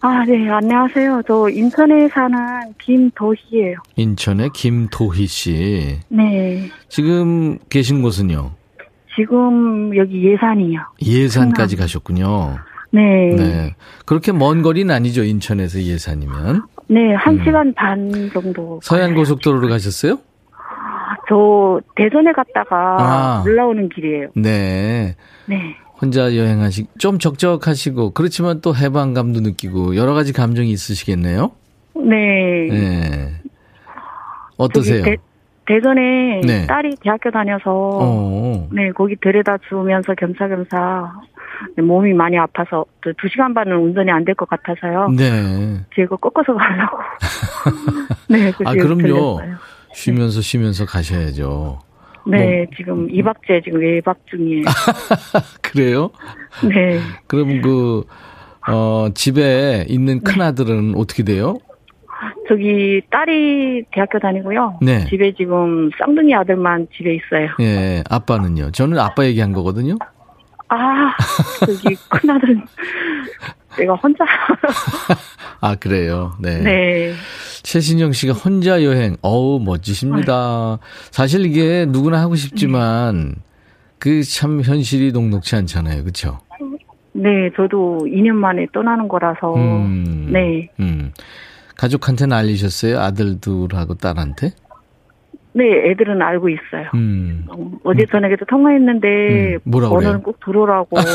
아, 0.00 0.24
네, 0.24 0.48
안녕하세요. 0.48 1.22
저 1.26 1.48
인천에 1.48 2.08
사는 2.08 2.36
김도희예요. 2.80 3.76
인천의 3.96 4.50
김도희 4.54 5.26
씨. 5.26 6.00
네, 6.08 6.70
지금 6.88 7.58
계신 7.68 8.02
곳은요? 8.02 8.52
지금 9.16 9.96
여기 9.96 10.24
예산이요. 10.24 10.80
예산까지 11.04 11.76
가셨군요. 11.76 12.56
네, 12.92 13.34
네, 13.34 13.36
네. 13.36 13.74
그렇게 14.04 14.32
먼 14.32 14.62
거리는 14.62 14.94
아니죠, 14.94 15.24
인천에서 15.24 15.80
예산이면. 15.80 16.62
한 17.14 17.34
음. 17.34 17.44
시간 17.44 17.72
반 17.74 18.30
정도. 18.32 18.80
서해안 18.82 19.14
고속도로로 19.14 19.68
가셨어요? 19.68 20.18
저 21.28 21.80
대전에 21.96 22.32
갔다가 22.32 22.96
아. 23.00 23.42
올라오는 23.46 23.88
길이에요. 23.88 24.28
네. 24.36 25.16
네, 25.46 25.76
혼자 26.00 26.36
여행하시, 26.36 26.86
좀 26.98 27.18
적적하시고, 27.18 28.10
그렇지만 28.10 28.60
또 28.60 28.74
해방감도 28.76 29.40
느끼고, 29.40 29.96
여러 29.96 30.12
가지 30.12 30.32
감정이 30.32 30.70
있으시겠네요? 30.70 31.52
네. 31.94 32.68
네. 32.70 33.32
어떠세요? 34.58 35.02
대, 35.02 35.16
대전에 35.66 36.40
네. 36.44 36.66
딸이 36.66 36.96
대학교 37.02 37.30
다녀서 37.30 37.62
어. 37.66 38.68
네, 38.72 38.90
거기 38.92 39.16
데려다 39.16 39.56
주면서 39.68 40.14
겸사겸사 40.14 41.12
네, 41.22 41.32
몸이 41.76 42.12
많이 42.14 42.36
아파서 42.38 42.84
또두 43.00 43.28
시간 43.30 43.52
반은 43.54 43.76
운전이 43.76 44.10
안 44.10 44.24
될 44.24 44.34
것 44.34 44.48
같아서요. 44.48 45.08
네. 45.16 45.80
제가 45.94 46.16
꺾어서 46.16 46.54
가려고. 46.54 46.98
네, 48.28 48.50
그렇게 48.52 48.64
아, 48.64 48.72
그럼요. 48.72 49.02
들렸어요. 49.02 49.56
쉬면서 49.94 50.40
쉬면서 50.40 50.86
가셔야죠. 50.86 51.78
네, 52.26 52.58
뭐- 52.58 52.66
지금 52.76 53.08
2박째 53.08 53.64
지금 53.64 53.80
외박 53.80 54.16
중이에요. 54.30 54.64
그래요? 55.62 56.10
네. 56.68 56.98
그럼 57.26 57.60
그, 57.60 58.04
어, 58.68 59.08
집에 59.14 59.84
있는 59.88 60.20
큰아들은 60.22 60.94
어떻게 60.96 61.24
돼요? 61.24 61.56
저기 62.48 63.00
딸이 63.10 63.84
대학교 63.92 64.18
다니고요. 64.18 64.78
네. 64.82 65.04
집에 65.06 65.32
지금 65.34 65.90
쌍둥이 65.98 66.34
아들만 66.34 66.86
집에 66.96 67.14
있어요. 67.14 67.48
예, 67.60 68.04
아빠는요? 68.08 68.70
저는 68.70 68.98
아빠 68.98 69.24
얘기한 69.24 69.52
거거든요? 69.52 69.96
아, 70.74 71.14
저기 71.66 71.94
큰아들은 72.08 72.64
내가 73.78 73.94
혼자. 73.94 74.24
아, 75.60 75.74
그래요? 75.76 76.32
네. 76.40 76.58
네. 76.60 77.14
최신영 77.62 78.12
씨가 78.12 78.32
혼자 78.32 78.82
여행, 78.82 79.16
어우, 79.22 79.60
멋지십니다. 79.60 80.78
사실 81.10 81.46
이게 81.46 81.84
누구나 81.88 82.20
하고 82.20 82.34
싶지만, 82.36 83.36
그 83.98 84.22
참 84.24 84.62
현실이 84.62 85.12
녹록치 85.12 85.54
않잖아요. 85.56 86.04
그쵸? 86.04 86.40
네, 87.12 87.28
저도 87.56 88.00
2년 88.06 88.32
만에 88.32 88.66
떠나는 88.72 89.06
거라서. 89.08 89.54
음. 89.54 90.30
네. 90.32 90.68
음. 90.80 91.12
가족한테는 91.76 92.36
알리셨어요? 92.36 92.98
아들 93.00 93.40
둘하고 93.40 93.94
딸한테? 93.94 94.52
네, 95.54 95.90
애들은 95.90 96.20
알고 96.22 96.48
있어요. 96.48 96.88
음. 96.94 97.44
어, 97.48 97.70
어제 97.84 98.06
저녁에도 98.10 98.44
통화했는데 98.46 99.54
음, 99.54 99.58
뭐라고 99.64 99.96
그래요? 99.96 100.08
오늘은 100.10 100.22
꼭 100.24 100.38
들어오라고. 100.44 100.96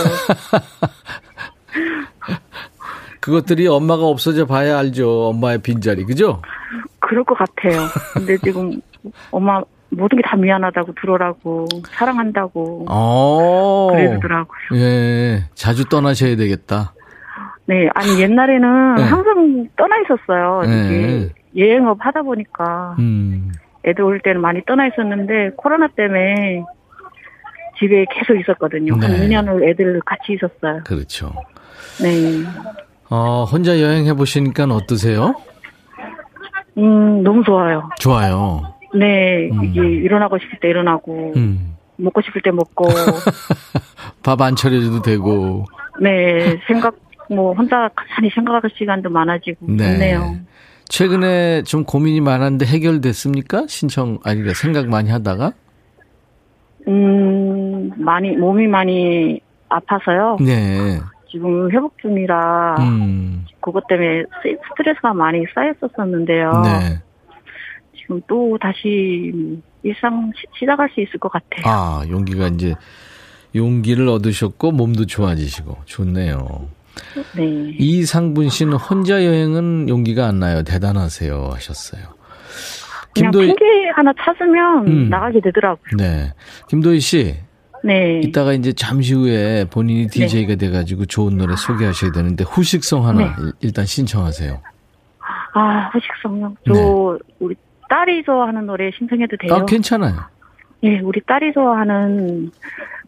그것들이 3.19 3.67
엄마가 3.67 4.03
없어져 4.05 4.45
봐야 4.45 4.77
알죠. 4.79 5.27
엄마의 5.29 5.59
빈자리. 5.61 6.05
그죠? 6.05 6.41
그럴 6.99 7.23
것 7.23 7.35
같아요. 7.37 7.81
근데 8.13 8.37
지금 8.43 8.79
엄마 9.31 9.61
모든 9.89 10.17
게 10.17 10.21
다 10.27 10.35
미안하다고 10.35 10.93
들어오라고 10.99 11.65
사랑한다고 11.89 12.85
어. 12.89 13.87
그러더라고요. 13.91 14.57
예. 14.75 15.43
자주 15.55 15.85
떠나셔야 15.85 16.35
되겠다. 16.35 16.93
네, 17.65 17.89
아니 17.95 18.19
옛날에는 18.21 18.95
네. 18.95 19.03
항상 19.03 19.67
떠나 19.77 19.95
있었어요. 20.01 20.61
네. 20.65 21.29
여행업 21.55 21.97
하다 21.99 22.21
보니까 22.21 22.95
음. 22.99 23.51
애들 23.87 24.03
올 24.03 24.19
때는 24.19 24.41
많이 24.41 24.61
떠나 24.65 24.87
있었는데 24.87 25.51
코로나 25.57 25.87
때문에 25.87 26.63
집에 27.79 28.05
계속 28.11 28.39
있었거든요. 28.39 28.93
한 28.93 28.99
네. 29.01 29.27
2년을 29.27 29.69
애들 29.69 30.01
같이 30.05 30.33
있었어요. 30.33 30.81
그렇죠. 30.85 31.31
네. 32.01 32.43
어, 33.09 33.45
혼자 33.45 33.79
여행해 33.79 34.13
보시니까 34.13 34.65
어떠세요? 34.65 35.35
음, 36.77 37.23
너무 37.23 37.43
좋아요. 37.43 37.89
좋아요. 37.99 38.73
네, 38.95 39.49
음. 39.51 39.63
이게 39.63 39.81
일어나고 39.81 40.37
싶을 40.39 40.59
때 40.59 40.69
일어나고, 40.69 41.33
음. 41.35 41.75
먹고 41.97 42.21
싶을 42.21 42.41
때 42.41 42.51
먹고, 42.51 42.87
밥 44.23 44.41
안 44.41 44.55
차려줘도 44.55 45.01
되고. 45.01 45.65
네, 45.99 46.59
생각, 46.67 46.95
뭐, 47.29 47.53
혼자 47.53 47.89
가만히 47.95 48.29
생각할 48.33 48.69
시간도 48.77 49.09
많아지고, 49.09 49.65
네. 49.69 49.93
좋네요. 49.93 50.35
최근에 50.89 51.63
좀 51.63 51.83
고민이 51.83 52.21
많았는데 52.21 52.65
해결됐습니까? 52.65 53.65
신청, 53.67 54.19
아니, 54.23 54.39
그러니까 54.41 54.53
생각 54.53 54.87
많이 54.87 55.09
하다가? 55.09 55.51
음, 56.87 57.91
많이, 57.97 58.31
몸이 58.35 58.67
많이 58.67 59.39
아파서요. 59.69 60.37
네. 60.39 60.99
지금 61.29 61.69
회복 61.71 61.97
중이라, 61.99 62.75
음, 62.79 63.45
그것 63.59 63.85
때문에 63.87 64.23
스- 64.41 64.57
스트레스가 64.69 65.13
많이 65.13 65.43
쌓였었었는데요. 65.53 66.51
네. 66.63 66.99
지금 67.99 68.21
또 68.27 68.57
다시 68.61 69.59
일상 69.83 70.31
시- 70.37 70.45
시작할 70.59 70.89
수 70.93 71.01
있을 71.01 71.19
것 71.19 71.29
같아요. 71.29 71.63
아, 71.65 72.03
용기가 72.09 72.47
이제, 72.47 72.75
용기를 73.53 74.07
얻으셨고, 74.07 74.71
몸도 74.71 75.05
좋아지시고, 75.05 75.79
좋네요. 75.83 76.69
네. 77.35 77.75
이상분 77.79 78.49
씨는 78.49 78.73
혼자 78.73 79.23
여행은 79.25 79.89
용기가 79.89 80.27
안 80.27 80.39
나요. 80.39 80.63
대단하세요. 80.63 81.49
하셨어요. 81.53 82.01
김도희, 83.13 83.47
핑계 83.47 83.89
하나 83.95 84.13
찾으면 84.19 84.87
음. 84.87 85.09
나가게 85.09 85.39
되더라고요. 85.41 85.97
네. 85.97 86.33
김도희 86.69 86.99
씨, 86.99 87.35
네. 87.83 88.21
이따가 88.23 88.53
이제 88.53 88.73
잠시 88.73 89.13
후에 89.15 89.65
본인이 89.71 90.07
DJ가 90.07 90.55
돼가지고 90.55 91.05
좋은 91.05 91.37
노래 91.37 91.55
소개하셔야 91.55 92.11
되는데, 92.11 92.43
후식송 92.43 93.07
하나 93.07 93.19
네. 93.19 93.25
일- 93.39 93.53
일단 93.61 93.85
신청하세요. 93.85 94.61
아, 95.53 95.89
후식송요. 95.93 96.55
저 96.67 96.73
네. 96.73 96.79
우리 97.39 97.55
딸이 97.89 98.23
좋아하는 98.23 98.67
노래 98.67 98.91
신청해도 98.97 99.37
돼요? 99.37 99.53
아, 99.55 99.65
괜찮아요. 99.65 100.15
네, 100.83 100.99
우리 100.99 101.19
딸이 101.21 101.53
좋아하는 101.53 102.51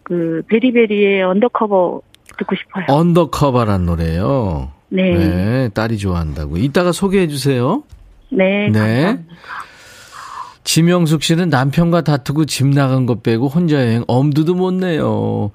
그 0.02 0.42
베리베리의 0.48 1.22
Undercover 1.22 2.02
듣고 2.40 2.56
싶어요. 2.56 2.86
Undercover란 2.90 3.86
노래요. 3.86 4.72
네. 4.90 5.14
네. 5.14 5.28
네, 5.28 5.70
딸이 5.70 5.98
좋아한다고. 6.00 6.58
이따가 6.58 6.92
소개해 6.92 7.28
주세요. 7.28 7.84
네. 8.32 8.72
감사합니다. 8.72 9.34
지명숙 10.64 11.24
씨는 11.24 11.50
남편과 11.50 12.02
다투고 12.02 12.46
집 12.46 12.68
나간 12.68 13.06
것 13.06 13.24
빼고 13.24 13.48
혼자 13.48 13.76
여행 13.78 14.04
엄두도 14.08 14.56
못 14.56 14.74
내요. 14.74 15.52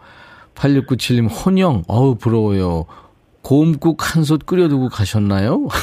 8697님 0.54 1.28
혼영 1.30 1.82
어우 1.88 2.14
부러워요. 2.16 2.86
곰국 3.42 4.14
한 4.16 4.24
솥 4.24 4.46
끓여두고 4.46 4.88
가셨나요? 4.88 5.66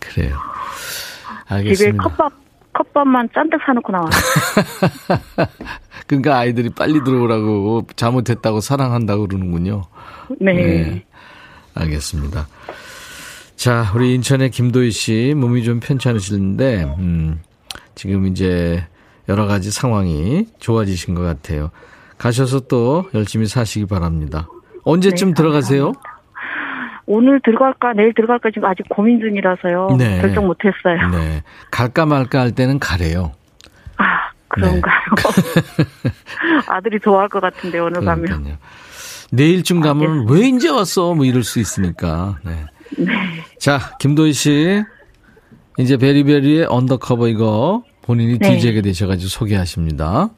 그래요. 0.00 0.36
집에 1.48 1.54
알겠습니다. 1.54 2.02
컵밥 2.02 2.32
컵밥만 2.72 3.28
잔뜩 3.34 3.58
사놓고 3.66 3.92
나와요. 3.92 4.10
그러니까 6.06 6.38
아이들이 6.38 6.70
빨리 6.70 7.02
들어오라고 7.02 7.86
잘못했다고 7.96 8.60
사랑한다고 8.60 9.26
그러는군요. 9.26 9.82
네. 10.40 10.52
네. 10.52 11.04
알겠습니다. 11.74 12.46
자, 13.56 13.90
우리 13.94 14.14
인천의 14.14 14.50
김도희 14.50 14.90
씨 14.90 15.34
몸이 15.36 15.64
좀 15.64 15.80
편찮으시는데, 15.80 16.94
음, 16.98 17.40
지금 17.94 18.26
이제 18.26 18.84
여러 19.28 19.46
가지 19.46 19.70
상황이 19.70 20.46
좋아지신 20.58 21.14
것 21.14 21.22
같아요. 21.22 21.70
가셔서 22.18 22.60
또 22.60 23.08
열심히 23.14 23.46
사시기 23.46 23.86
바랍니다. 23.86 24.48
언제쯤 24.84 25.28
네, 25.28 25.34
들어가세요? 25.34 25.92
오늘 27.06 27.40
들어갈까 27.44 27.92
내일 27.94 28.12
들어갈까 28.14 28.50
지금 28.52 28.68
아직 28.68 28.84
고민 28.88 29.20
중이라서요. 29.20 29.96
네. 29.98 30.20
결정 30.20 30.46
못했어요. 30.46 31.10
네. 31.10 31.42
갈까 31.70 32.04
말까 32.04 32.40
할 32.40 32.52
때는 32.52 32.78
가래요. 32.78 33.32
아 33.96 34.30
그런가요? 34.56 35.00
아들이 36.68 36.98
좋아할 37.00 37.28
것 37.28 37.40
같은데 37.40 37.78
오늘 37.78 38.04
가면. 38.04 38.22
네. 38.22 38.26
그러니까요. 38.26 38.56
내일쯤 39.30 39.80
가면 39.80 40.28
왜 40.28 40.48
이제 40.48 40.68
왔어? 40.68 41.14
뭐 41.14 41.24
이럴 41.24 41.42
수 41.42 41.58
있으니까. 41.58 42.38
네. 42.44 42.66
자, 43.58 43.96
김도희 43.98 44.32
씨. 44.32 44.82
이제 45.78 45.96
베리베리의 45.96 46.66
Undercover 46.66 47.28
이거 47.28 47.84
본인이 48.02 48.38
네. 48.38 48.52
DJ가 48.52 48.80
되셔가지고 48.80 49.28
소개하십니다. 49.28 50.30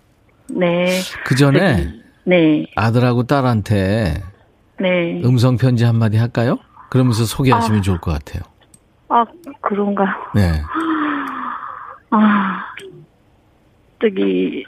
네. 0.48 1.00
그 1.24 1.36
전에 1.36 1.92
네. 2.24 2.66
아들하고 2.74 3.24
딸한테 3.24 4.22
네. 4.80 5.22
음성 5.24 5.56
편지 5.56 5.84
한마디 5.84 6.16
할까요? 6.16 6.58
그러면서 6.90 7.24
소개하시면 7.24 7.82
좋을 7.82 7.98
것 7.98 8.12
같아요. 8.12 8.42
아 9.10 9.24
그런가요? 9.62 10.08
네. 10.34 10.62
아 12.10 12.64
저기 14.00 14.64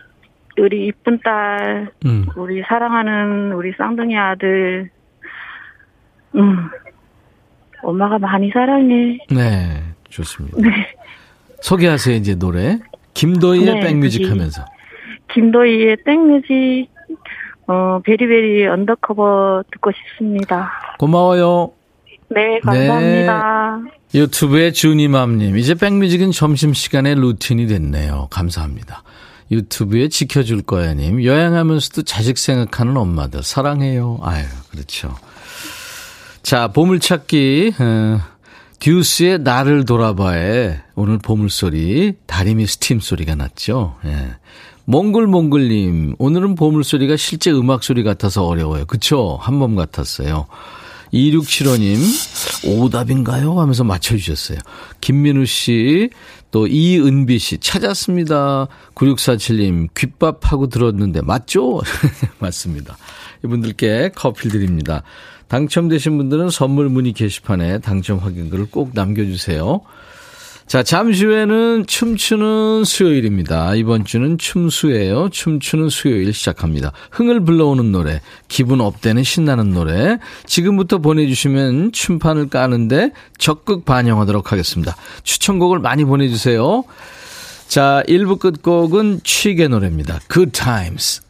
우리 0.58 0.86
이쁜 0.86 1.18
딸 1.22 1.90
음. 2.04 2.26
우리 2.36 2.62
사랑하는 2.68 3.52
우리 3.52 3.72
쌍둥이 3.78 4.16
아들 4.16 4.90
음 6.34 6.68
엄마가 7.82 8.18
많이 8.18 8.50
사랑해 8.50 9.18
네. 9.30 9.82
좋습니다. 10.10 10.58
네 10.60 10.88
소개하세요, 11.62 12.16
이제 12.16 12.34
노래. 12.34 12.78
김도희의 13.14 13.74
네, 13.74 13.80
백뮤직 13.80 14.22
저기- 14.22 14.30
하면서. 14.30 14.64
김도희의 15.32 15.98
땡뮤직 16.04 16.88
어 17.68 18.00
베리베리 18.04 18.66
Undercover 18.66 19.62
듣고 19.70 19.92
싶습니다 19.92 20.70
고마워요. 20.98 21.70
네 22.30 22.58
감사합니다 22.60 23.80
유튜브의 24.12 24.72
주니맘님, 24.72 25.56
이제 25.56 25.74
백뮤직은 25.76 26.32
점심시간에 26.32 27.14
루틴이 27.14 27.68
됐네요. 27.68 28.26
감사합니다. 28.32 29.02
유튜브에 29.50 30.08
지켜줄 30.08 30.62
거야님, 30.62 31.24
여행하면서도 31.24 32.02
자식 32.02 32.38
생각하는 32.38 32.96
엄마들, 32.96 33.42
사랑해요. 33.42 34.18
아유, 34.22 34.44
그렇죠. 34.70 35.16
자, 36.42 36.68
보물찾기, 36.68 37.74
어, 37.78 38.20
듀스의 38.78 39.40
나를 39.40 39.84
돌아봐에 39.84 40.80
오늘 40.94 41.18
보물소리, 41.18 42.14
다리미 42.26 42.66
스팀 42.66 43.00
소리가 43.00 43.34
났죠. 43.34 43.96
예. 44.06 44.34
몽글몽글님, 44.86 46.16
오늘은 46.18 46.54
보물소리가 46.54 47.16
실제 47.16 47.50
음악소리 47.52 48.02
같아서 48.02 48.46
어려워요. 48.46 48.86
그쵸? 48.86 49.38
한 49.40 49.58
번 49.58 49.76
같았어요. 49.76 50.46
2675님, 51.12 51.98
오답인가요? 52.66 53.60
하면서 53.60 53.84
맞춰주셨어요. 53.84 54.58
김민우 55.00 55.44
씨, 55.44 56.08
또 56.50 56.66
이은비 56.66 57.38
씨, 57.38 57.58
찾았습니다. 57.58 58.68
9647님, 58.94 59.88
귓밥하고 59.94 60.68
들었는데, 60.68 61.22
맞죠? 61.22 61.80
맞습니다. 62.40 62.96
이분들께 63.44 64.10
커피 64.14 64.48
드립니다. 64.48 65.02
당첨되신 65.48 66.16
분들은 66.16 66.50
선물 66.50 66.88
문의 66.88 67.12
게시판에 67.12 67.78
당첨 67.80 68.18
확인글을 68.18 68.66
꼭 68.70 68.90
남겨주세요. 68.94 69.80
자, 70.70 70.84
잠시 70.84 71.24
후에는 71.24 71.86
춤추는 71.88 72.84
수요일입니다. 72.84 73.74
이번 73.74 74.04
주는 74.04 74.38
춤수예요. 74.38 75.30
춤추는 75.30 75.88
수요일 75.88 76.32
시작합니다. 76.32 76.92
흥을 77.10 77.40
불러오는 77.40 77.90
노래, 77.90 78.20
기분 78.46 78.80
업되는 78.80 79.24
신나는 79.24 79.70
노래. 79.70 80.18
지금부터 80.46 80.98
보내주시면 80.98 81.90
춤판을 81.90 82.50
까는데 82.50 83.10
적극 83.36 83.84
반영하도록 83.84 84.52
하겠습니다. 84.52 84.94
추천곡을 85.24 85.80
많이 85.80 86.04
보내주세요. 86.04 86.84
자, 87.66 88.04
1부 88.06 88.38
끝곡은 88.38 89.22
취의 89.24 89.68
노래입니다. 89.68 90.20
Good 90.32 90.52
Times. 90.52 91.29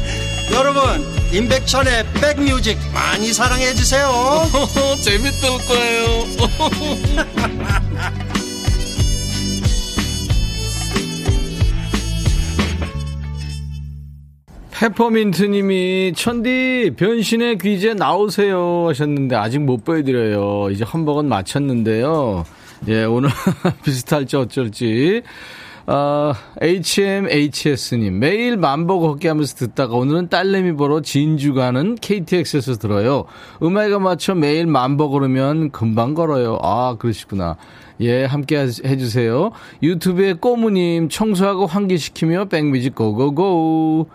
여러분 0.53 0.83
임백천의 1.33 2.05
백뮤직 2.21 2.77
많이 2.93 3.33
사랑해 3.33 3.73
주세요 3.73 4.09
재밌을 5.01 5.49
거예요 5.67 6.25
페퍼민트님이 14.81 16.13
천디 16.15 16.93
변신의 16.97 17.59
귀재 17.59 17.93
나오세요 17.93 18.87
하셨는데 18.87 19.35
아직 19.35 19.59
못 19.59 19.85
보여드려요. 19.85 20.71
이제 20.71 20.83
한 20.83 21.05
번은 21.05 21.29
마쳤는데요. 21.29 22.43
예 22.87 23.03
오늘 23.03 23.29
비슷할지 23.85 24.37
어쩔지 24.37 25.21
어, 25.91 26.31
HMHS님, 26.61 28.17
매일 28.19 28.55
만보 28.55 29.01
걷기 29.01 29.27
하면서 29.27 29.53
듣다가 29.57 29.97
오늘은 29.97 30.29
딸내미 30.29 30.77
보러 30.77 31.01
진주 31.01 31.53
가는 31.53 31.95
KTX에서 31.95 32.75
들어요. 32.75 33.25
음악에 33.61 33.97
맞춰 33.97 34.33
매일 34.33 34.67
만보 34.67 35.09
걸으면 35.09 35.71
금방 35.71 36.13
걸어요. 36.13 36.57
아, 36.61 36.95
그러시구나. 36.97 37.57
예, 37.99 38.23
함께 38.23 38.57
해주세요. 38.57 39.51
유튜브에 39.83 40.31
꼬무님, 40.31 41.09
청소하고 41.09 41.65
환기시키며 41.65 42.45
백뮤직 42.45 42.95
고고고. 42.95 44.07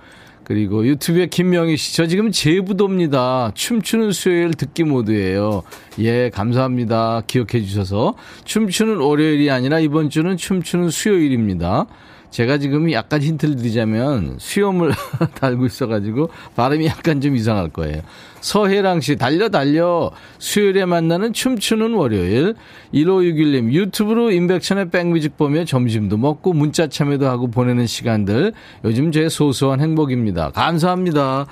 그리고 0.47 0.87
유튜브에 0.87 1.27
김명희 1.27 1.77
씨, 1.77 1.97
저 1.97 2.07
지금 2.07 2.31
제부도입니다. 2.31 3.51
춤추는 3.55 4.13
수요일 4.13 4.55
듣기 4.55 4.85
모드예요. 4.85 5.65
예, 5.99 6.31
감사합니다. 6.31 7.23
기억해 7.27 7.63
주셔서. 7.63 8.15
춤추는 8.45 8.99
월요일이 8.99 9.51
아니라 9.51 9.81
이번 9.81 10.09
주는 10.09 10.37
춤추는 10.37 10.91
수요일입니다. 10.91 11.87
제가 12.31 12.59
지금 12.59 12.93
약간 12.93 13.23
힌트를 13.23 13.57
드리자면 13.57 14.37
수염을 14.39 14.93
달고 15.35 15.67
있어가지고 15.67 16.31
발음이 16.55 16.87
약간 16.87 17.21
좀 17.21 17.35
이상할 17.35 17.71
거예요. 17.71 18.03
서혜랑 18.47 19.01
씨, 19.01 19.17
달려, 19.17 19.49
달려. 19.49 20.13
수요일에 20.39 20.85
만나는 20.85 21.33
춤추는 21.33 21.95
월요일. 21.95 22.55
1561님, 22.95 23.73
유튜브로 23.73 24.31
인백천의 24.31 24.91
백뮤직 24.91 25.37
보며 25.37 25.65
점심도 25.65 26.17
먹고 26.17 26.53
문자 26.53 26.87
참여도 26.87 27.27
하고 27.27 27.51
보내는 27.51 27.89
시간들. 27.89 28.53
요즘 28.85 29.11
제 29.11 29.29
소소한 29.29 29.81
행복입니다. 29.81 30.53
감사합니다. 30.53 31.47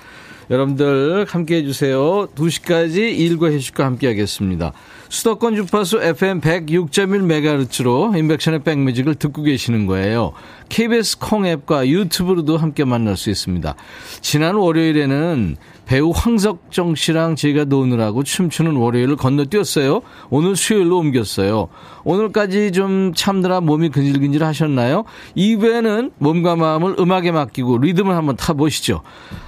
여러분들 0.50 1.26
함께 1.28 1.56
해주세요. 1.56 2.28
2시까지 2.28 3.18
일과 3.18 3.48
해주과 3.48 3.84
함께 3.84 4.06
하겠습니다. 4.06 4.72
수도권 5.08 5.56
주파수 5.56 6.00
FM 6.00 6.40
106.1MHz로 6.40 8.16
인백션의 8.16 8.62
백뮤직을 8.62 9.16
듣고 9.16 9.42
계시는 9.42 9.86
거예요. 9.86 10.32
KBS 10.68 11.18
콩 11.18 11.46
앱과 11.46 11.88
유튜브로도 11.88 12.56
함께 12.56 12.84
만날 12.84 13.16
수 13.16 13.30
있습니다. 13.30 13.74
지난 14.20 14.54
월요일에는 14.56 15.56
배우 15.86 16.10
황석정 16.14 16.94
씨랑 16.94 17.36
제가 17.36 17.64
노느라고 17.64 18.22
춤추는 18.22 18.76
월요일을 18.76 19.16
건너뛰었어요. 19.16 20.00
오늘 20.30 20.56
수요일로 20.56 20.98
옮겼어요. 20.98 21.68
오늘까지 22.04 22.72
좀 22.72 23.12
참느라 23.14 23.60
몸이 23.60 23.90
근질근질 23.90 24.42
하셨나요? 24.44 25.04
2부에는 25.36 26.12
몸과 26.18 26.56
마음을 26.56 26.96
음악에 26.98 27.32
맡기고 27.32 27.78
리듬을 27.78 28.14
한번 28.16 28.36
타보시죠. 28.36 29.02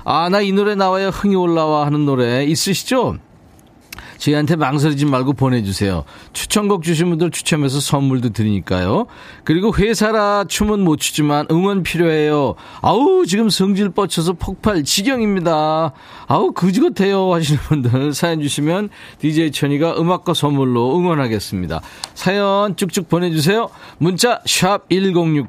아, 0.04 0.28
나 0.28 0.40
이 0.40 0.52
노래 0.52 0.74
나와야 0.74 1.08
흥이 1.08 1.34
올라와 1.34 1.86
하는 1.86 2.04
노래 2.06 2.44
있으시죠? 2.44 3.16
저희한테 4.18 4.56
망설이지 4.56 5.06
말고 5.06 5.34
보내주세요. 5.34 6.04
추천곡 6.32 6.82
주신 6.82 7.10
분들 7.10 7.30
추첨해서 7.30 7.80
선물도 7.80 8.30
드리니까요. 8.30 9.06
그리고 9.44 9.74
회사라 9.74 10.44
춤은 10.48 10.80
못 10.80 10.98
추지만 10.98 11.46
응원 11.50 11.82
필요해요. 11.82 12.54
아우 12.82 13.24
지금 13.26 13.50
성질 13.50 13.90
뻗쳐서 13.90 14.34
폭발 14.34 14.84
지경입니다. 14.84 15.92
아우 16.26 16.52
그지 16.52 16.80
같아요 16.80 17.32
하시는 17.32 17.60
분들 17.60 18.12
사연 18.14 18.40
주시면 18.40 18.88
DJ 19.20 19.52
천이가 19.52 19.98
음악과 19.98 20.34
선물로 20.34 20.96
응원하겠습니다. 20.98 21.80
사연 22.14 22.76
쭉쭉 22.76 23.08
보내주세요. 23.08 23.68
문자 23.98 24.40
샵 24.46 24.88
1061, 24.88 25.46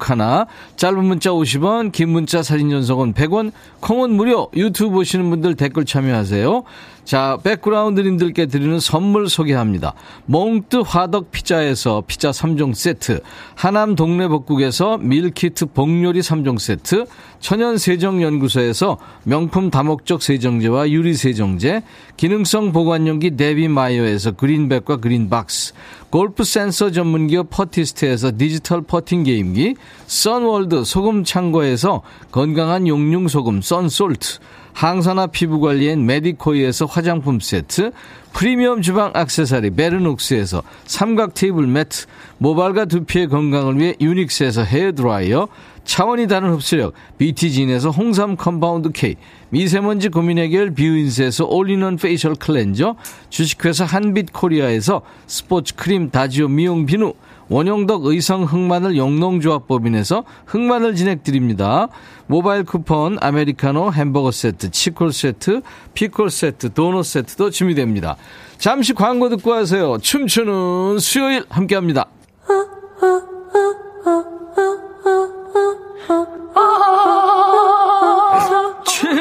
짧은 0.76 1.04
문자 1.04 1.30
50원, 1.30 1.92
긴 1.92 2.10
문자 2.10 2.42
사진 2.42 2.70
전송은 2.70 3.14
100원, 3.14 3.52
콩은 3.80 4.10
무료. 4.12 4.50
유튜브 4.54 4.90
보시는 4.90 5.30
분들 5.30 5.54
댓글 5.56 5.84
참여하세요. 5.84 6.64
자, 7.08 7.38
백그라운드님들께 7.42 8.44
드리는 8.44 8.78
선물 8.78 9.30
소개합니다. 9.30 9.94
몽뜨 10.26 10.82
화덕 10.84 11.30
피자에서 11.30 12.02
피자 12.06 12.32
3종 12.32 12.74
세트, 12.74 13.22
하남 13.54 13.94
동네 13.94 14.28
복국에서 14.28 14.98
밀키트 14.98 15.72
복요리 15.72 16.20
3종 16.20 16.58
세트, 16.58 17.06
천연 17.40 17.78
세정연구소에서 17.78 18.98
명품 19.24 19.70
다목적 19.70 20.20
세정제와 20.20 20.90
유리 20.90 21.14
세정제, 21.14 21.80
기능성 22.18 22.72
보관용기 22.72 23.38
데비마이어에서 23.38 24.32
그린백과 24.32 24.98
그린박스, 24.98 25.72
골프 26.10 26.44
센서 26.44 26.90
전문기업 26.90 27.48
퍼티스트에서 27.48 28.32
디지털 28.36 28.82
퍼팅 28.82 29.22
게임기, 29.22 29.76
선월드 30.06 30.84
소금 30.84 31.24
창고에서 31.24 32.02
건강한 32.30 32.86
용융 32.86 33.28
소금 33.28 33.62
썬솔트, 33.62 34.40
항산화 34.72 35.28
피부 35.28 35.60
관리엔 35.60 36.06
메디코이에서 36.06 36.86
화장품 36.86 37.40
세트, 37.40 37.92
프리미엄 38.32 38.82
주방 38.82 39.10
악세사리 39.14 39.70
베르녹스에서 39.70 40.62
삼각 40.84 41.34
테이블 41.34 41.66
매트, 41.66 42.06
모발과 42.38 42.84
두피의 42.84 43.28
건강을 43.28 43.78
위해 43.78 43.94
유닉스에서 44.00 44.62
헤어 44.62 44.92
드라이어, 44.92 45.48
차원이 45.88 46.28
다른 46.28 46.52
흡수력 46.52 46.92
BT진에서 47.16 47.88
홍삼 47.88 48.36
compound 48.36 48.92
K, 48.92 49.16
미세먼지 49.48 50.10
고민 50.10 50.36
해결 50.36 50.74
뷰인스에서 50.74 51.46
올인원 51.46 51.96
facial 51.96 52.34
cleanser, 52.34 52.94
주식회사 53.30 53.86
한빛코리아에서 53.86 55.00
스포츠 55.26 55.74
크림 55.74 56.10
다지오 56.10 56.48
미용 56.48 56.84
비누, 56.84 57.14
원용덕 57.48 58.04
의성 58.04 58.44
흑마늘 58.44 58.98
영농조합법인에서 58.98 60.24
흑마늘 60.44 60.94
진액 60.94 61.27
드립니다. 61.27 61.88
모바일 62.26 62.64
쿠폰, 62.64 63.16
아메리카노, 63.18 63.92
햄버거 63.92 64.30
세트, 64.30 64.70
치콜 64.70 65.10
세트, 65.10 65.62
피콜 65.94 66.28
세트, 66.28 66.74
도넛 66.74 67.06
세트도 67.06 67.48
준비됩니다. 67.48 68.16
잠시 68.58 68.92
광고 68.92 69.30
듣고 69.30 69.54
오세요. 69.54 69.96
춤추는 69.96 70.98
수요일 70.98 71.46
함께합니다. 71.48 72.08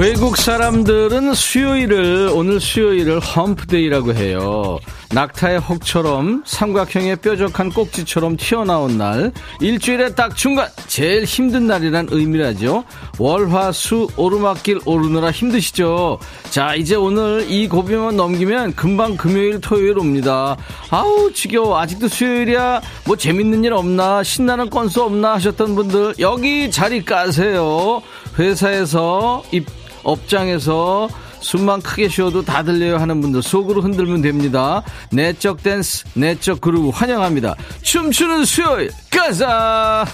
외국 0.00 0.38
사람들은 0.38 1.34
수요일을 1.34 2.30
오늘 2.32 2.58
수요일을 2.58 3.20
험프데이라고 3.20 4.14
해요. 4.14 4.78
낙타의 5.12 5.58
혹처럼 5.58 6.42
삼각형의 6.46 7.16
뾰족한 7.16 7.70
꼭지처럼 7.70 8.36
튀어나온 8.36 8.96
날 8.96 9.32
일주일에 9.60 10.14
딱 10.14 10.36
중간 10.36 10.68
제일 10.86 11.24
힘든 11.24 11.66
날이란 11.66 12.08
의미라죠. 12.10 12.84
월화수 13.18 14.08
오르막길 14.16 14.80
오르느라 14.84 15.32
힘드시죠. 15.32 16.18
자 16.50 16.76
이제 16.76 16.94
오늘 16.94 17.44
이 17.48 17.68
고비만 17.68 18.16
넘기면 18.16 18.74
금방 18.76 19.16
금요일 19.16 19.60
토요일 19.60 19.98
옵니다. 19.98 20.56
아우 20.90 21.32
지겨워 21.32 21.80
아직도 21.80 22.06
수요일이야 22.06 22.80
뭐 23.04 23.16
재밌는 23.16 23.64
일 23.64 23.72
없나 23.72 24.22
신나는 24.22 24.70
건수 24.70 25.02
없나 25.02 25.34
하셨던 25.34 25.74
분들 25.74 26.14
여기 26.20 26.70
자리 26.70 27.04
까세요. 27.04 28.00
회사에서 28.38 29.42
입 29.50 29.66
업장에서 30.04 31.08
숨만 31.40 31.82
크게 31.82 32.08
쉬어도 32.08 32.42
다 32.42 32.62
들려요 32.62 32.98
하는 32.98 33.20
분들 33.20 33.42
속으로 33.42 33.80
흔들면 33.82 34.22
됩니다. 34.22 34.82
내적 35.12 35.62
댄스, 35.62 36.04
내적 36.14 36.60
그루브 36.60 36.90
환영합니다. 36.90 37.56
춤추는 37.82 38.44
수요일, 38.44 38.90
가자! 39.10 40.04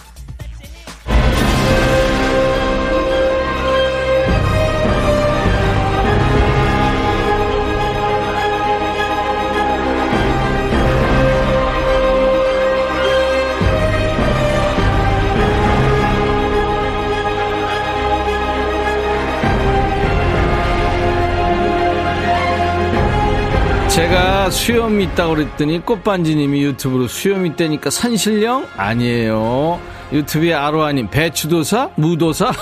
제가 23.96 24.50
수염 24.50 25.00
있다고 25.00 25.36
그랬더니 25.36 25.82
꽃반지님이 25.82 26.62
유튜브로 26.64 27.08
수염 27.08 27.46
있다니까 27.46 27.88
산신령? 27.88 28.66
아니에요. 28.76 29.80
유튜브에 30.12 30.52
아로아님 30.52 31.08
배추도사? 31.08 31.92
무도사? 31.94 32.52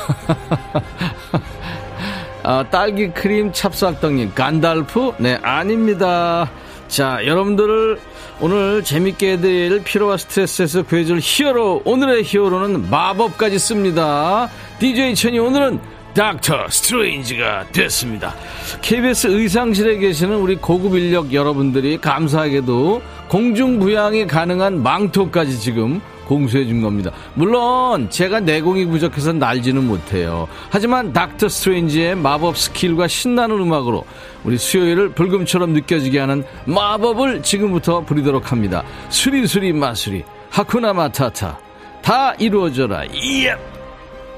아, 2.44 2.64
딸기 2.70 3.10
크림 3.10 3.52
찹쌀떡님 3.52 4.30
간달프? 4.32 5.14
네 5.18 5.36
아닙니다. 5.42 6.48
자 6.86 7.18
여러분들을 7.26 7.98
오늘 8.40 8.84
재밌게 8.84 9.32
해드릴 9.32 9.82
피로와 9.82 10.18
스트레스에서 10.18 10.84
구해줄 10.84 11.18
히어로 11.20 11.82
오늘의 11.84 12.22
히어로는 12.22 12.90
마법까지 12.90 13.58
씁니다. 13.58 14.48
DJ 14.78 15.16
천이 15.16 15.40
오늘은 15.40 15.80
닥터 16.14 16.68
스트레인지가 16.68 17.66
됐습니다. 17.72 18.34
KBS 18.82 19.26
의상실에 19.26 19.98
계시는 19.98 20.36
우리 20.36 20.54
고급 20.54 20.96
인력 20.96 21.32
여러분들이 21.32 21.98
감사하게도 21.98 23.02
공중부양이 23.28 24.26
가능한 24.26 24.82
망토까지 24.82 25.58
지금 25.58 26.00
공수해 26.24 26.66
준 26.66 26.80
겁니다. 26.80 27.10
물론 27.34 28.08
제가 28.08 28.40
내공이 28.40 28.86
부족해서 28.86 29.32
날지는 29.32 29.86
못해요. 29.86 30.48
하지만 30.70 31.12
닥터 31.12 31.48
스트레인지의 31.48 32.14
마법 32.14 32.56
스킬과 32.56 33.08
신나는 33.08 33.58
음악으로 33.58 34.04
우리 34.44 34.56
수요일을 34.56 35.10
불금처럼 35.10 35.72
느껴지게 35.72 36.20
하는 36.20 36.44
마법을 36.64 37.42
지금부터 37.42 38.02
부리도록 38.02 38.52
합니다. 38.52 38.84
수리수리 39.10 39.72
마수리 39.72 40.24
하쿠나 40.48 40.92
마타타 40.92 41.58
다 42.02 42.34
이루어져라 42.34 43.04
이야 43.06 43.73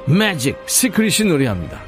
매직 0.06 0.56
시크릿이 0.66 1.24
노래합니다. 1.24 1.80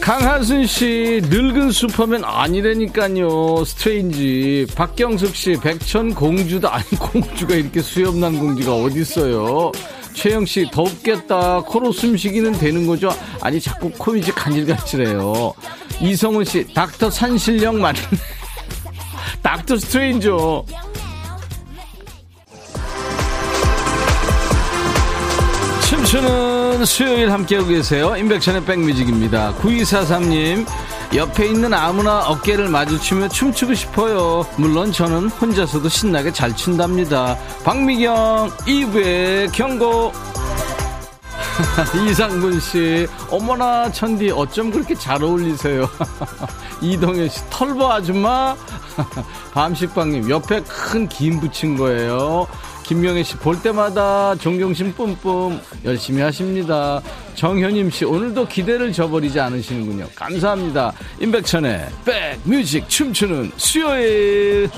강하순 0.00 0.66
씨, 0.66 1.20
늙은 1.24 1.72
슈퍼맨 1.72 2.22
아니라니까요. 2.24 3.64
스트레인지. 3.64 4.66
박경숙 4.76 5.34
씨, 5.34 5.56
백천 5.60 6.14
공주도 6.14 6.68
아니 6.68 6.84
공주가 6.90 7.56
이렇게 7.56 7.82
수염난 7.82 8.38
공주가 8.38 8.76
어딨어요. 8.76 9.72
최영 10.14 10.46
씨, 10.46 10.68
덥겠다. 10.70 11.62
코로 11.62 11.90
숨쉬기는 11.90 12.52
되는 12.52 12.86
거죠? 12.86 13.10
아니, 13.40 13.60
자꾸 13.60 13.90
코 13.90 14.06
이제 14.06 14.30
간질간질해요. 14.32 15.52
이성훈 16.00 16.44
씨, 16.44 16.72
닥터 16.72 17.10
산신령 17.10 17.80
맞네. 17.80 17.98
닥터 19.42 19.76
스트레인저. 19.76 20.64
추는 26.06 26.84
수요일 26.84 27.32
함께하고 27.32 27.68
계세요. 27.68 28.14
인백션의 28.16 28.64
백뮤직입니다. 28.64 29.52
9243님, 29.54 30.64
옆에 31.16 31.46
있는 31.46 31.74
아무나 31.74 32.20
어깨를 32.28 32.68
마주치며 32.68 33.28
춤추고 33.28 33.74
싶어요. 33.74 34.46
물론 34.56 34.92
저는 34.92 35.28
혼자서도 35.30 35.88
신나게 35.88 36.32
잘 36.32 36.54
춘답니다. 36.54 37.36
박미경, 37.64 38.50
2부의 38.66 39.50
경고. 39.52 40.12
이상군 42.08 42.60
씨, 42.60 43.06
어머나 43.30 43.90
천디 43.90 44.30
어쩜 44.30 44.70
그렇게 44.70 44.94
잘 44.94 45.22
어울리세요. 45.24 45.88
이동현 46.82 47.28
씨, 47.30 47.40
털보 47.50 47.90
아줌마. 47.90 48.54
밤식빵님, 49.52 50.30
옆에 50.30 50.60
큰 50.62 51.08
김 51.08 51.40
붙인 51.40 51.76
거예요. 51.76 52.46
김명혜 52.86 53.24
씨, 53.24 53.36
볼 53.36 53.60
때마다 53.60 54.36
존경심 54.36 54.92
뿜뿜 54.94 55.60
열심히 55.84 56.22
하십니다. 56.22 57.02
정현임 57.34 57.90
씨, 57.90 58.04
오늘도 58.04 58.46
기대를 58.46 58.92
저버리지 58.92 59.40
않으시는군요. 59.40 60.08
감사합니다. 60.14 60.92
임백천의 61.20 61.88
백뮤직 62.04 62.88
춤추는 62.88 63.50
수요일. 63.56 64.70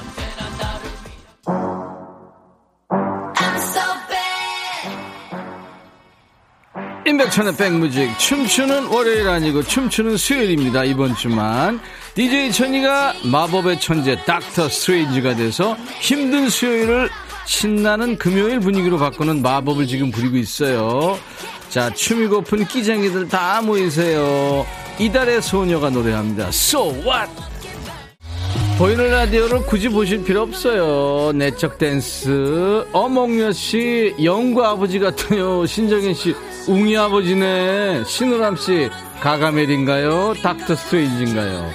임백천의 7.06 7.56
백뮤직 7.56 8.18
춤추는 8.18 8.86
월요일 8.86 9.28
아니고 9.28 9.62
춤추는 9.62 10.16
수요일입니다. 10.16 10.84
이번 10.84 11.14
주만 11.14 11.78
DJ 12.14 12.52
천이가 12.52 13.14
마법의 13.24 13.80
천재 13.80 14.16
닥터 14.24 14.68
스트레인지가 14.68 15.36
돼서 15.36 15.76
힘든 16.00 16.48
수요일을 16.48 17.10
신나는 17.48 18.18
금요일 18.18 18.60
분위기로 18.60 18.98
바꾸는 18.98 19.40
마법을 19.40 19.86
지금 19.86 20.10
부리고 20.10 20.36
있어요. 20.36 21.18
자, 21.70 21.88
춤이 21.92 22.26
고픈 22.26 22.66
끼쟁이들 22.66 23.26
다 23.28 23.62
모이세요. 23.62 24.66
이달의 24.98 25.40
소녀가 25.40 25.88
노래합니다. 25.88 26.48
So 26.48 26.90
what? 26.90 27.32
보이는 28.76 29.10
라디오를 29.10 29.62
굳이 29.64 29.88
보실 29.88 30.22
필요 30.24 30.42
없어요. 30.42 31.32
내적 31.32 31.78
댄스. 31.78 32.86
어몽여 32.92 33.52
씨, 33.52 34.14
영구 34.22 34.62
아버지 34.62 34.98
같아요. 34.98 35.64
신정현 35.64 36.12
씨, 36.12 36.34
웅이 36.68 36.96
아버지네. 36.98 38.04
신우람 38.04 38.56
씨, 38.56 38.90
가가멜인가요? 39.20 40.34
닥터 40.42 40.76
스트레인지인가요? 40.76 41.70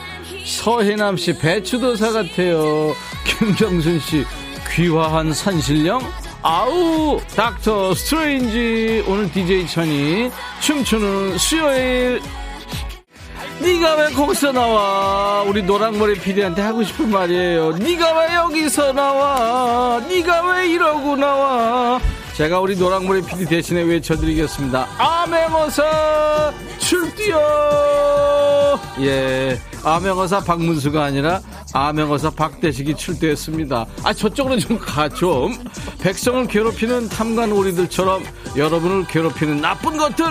서해남 0.45 1.17
씨, 1.17 1.35
배추도사 1.35 2.11
같아요. 2.11 2.93
김정순 3.25 3.99
씨, 3.99 4.23
귀화한 4.71 5.33
산신령? 5.33 6.01
아우 6.41 7.19
닥터 7.35 7.93
스트레인지. 7.93 9.03
오늘 9.07 9.31
DJ 9.31 9.67
천이 9.67 10.31
춤추는 10.59 11.37
수요일. 11.37 12.21
네가 13.59 13.95
왜 13.95 14.09
거기서 14.11 14.51
나와? 14.51 15.43
우리 15.43 15.63
노랑머리 15.63 16.15
피디한테 16.19 16.61
하고 16.61 16.83
싶은 16.83 17.09
말이에요. 17.09 17.77
네가 17.77 18.19
왜 18.19 18.35
여기서 18.35 18.91
나와? 18.91 20.01
네가 20.07 20.51
왜 20.51 20.67
이러고 20.67 21.15
나와? 21.15 21.99
제가 22.35 22.59
우리 22.59 22.75
노랑머리 22.75 23.21
PD 23.21 23.45
대신에 23.45 23.83
외쳐드리겠습니다. 23.83 24.87
암행어사 24.97 26.51
출 26.79 27.13
예 29.01 29.59
암행어사 29.83 30.41
박문수가 30.41 31.03
아니라 31.03 31.41
아명어사 31.73 32.29
박대식이 32.31 32.95
출두했습니다. 32.95 33.85
아 34.03 34.13
저쪽으로 34.13 34.59
좀 34.59 34.77
가 34.79 35.07
좀. 35.09 35.55
백성을 36.01 36.45
괴롭히는 36.47 37.09
탐관 37.09 37.51
오리들처럼 37.51 38.23
여러분을 38.57 39.05
괴롭히는 39.07 39.61
나쁜 39.61 39.97
것들 39.97 40.25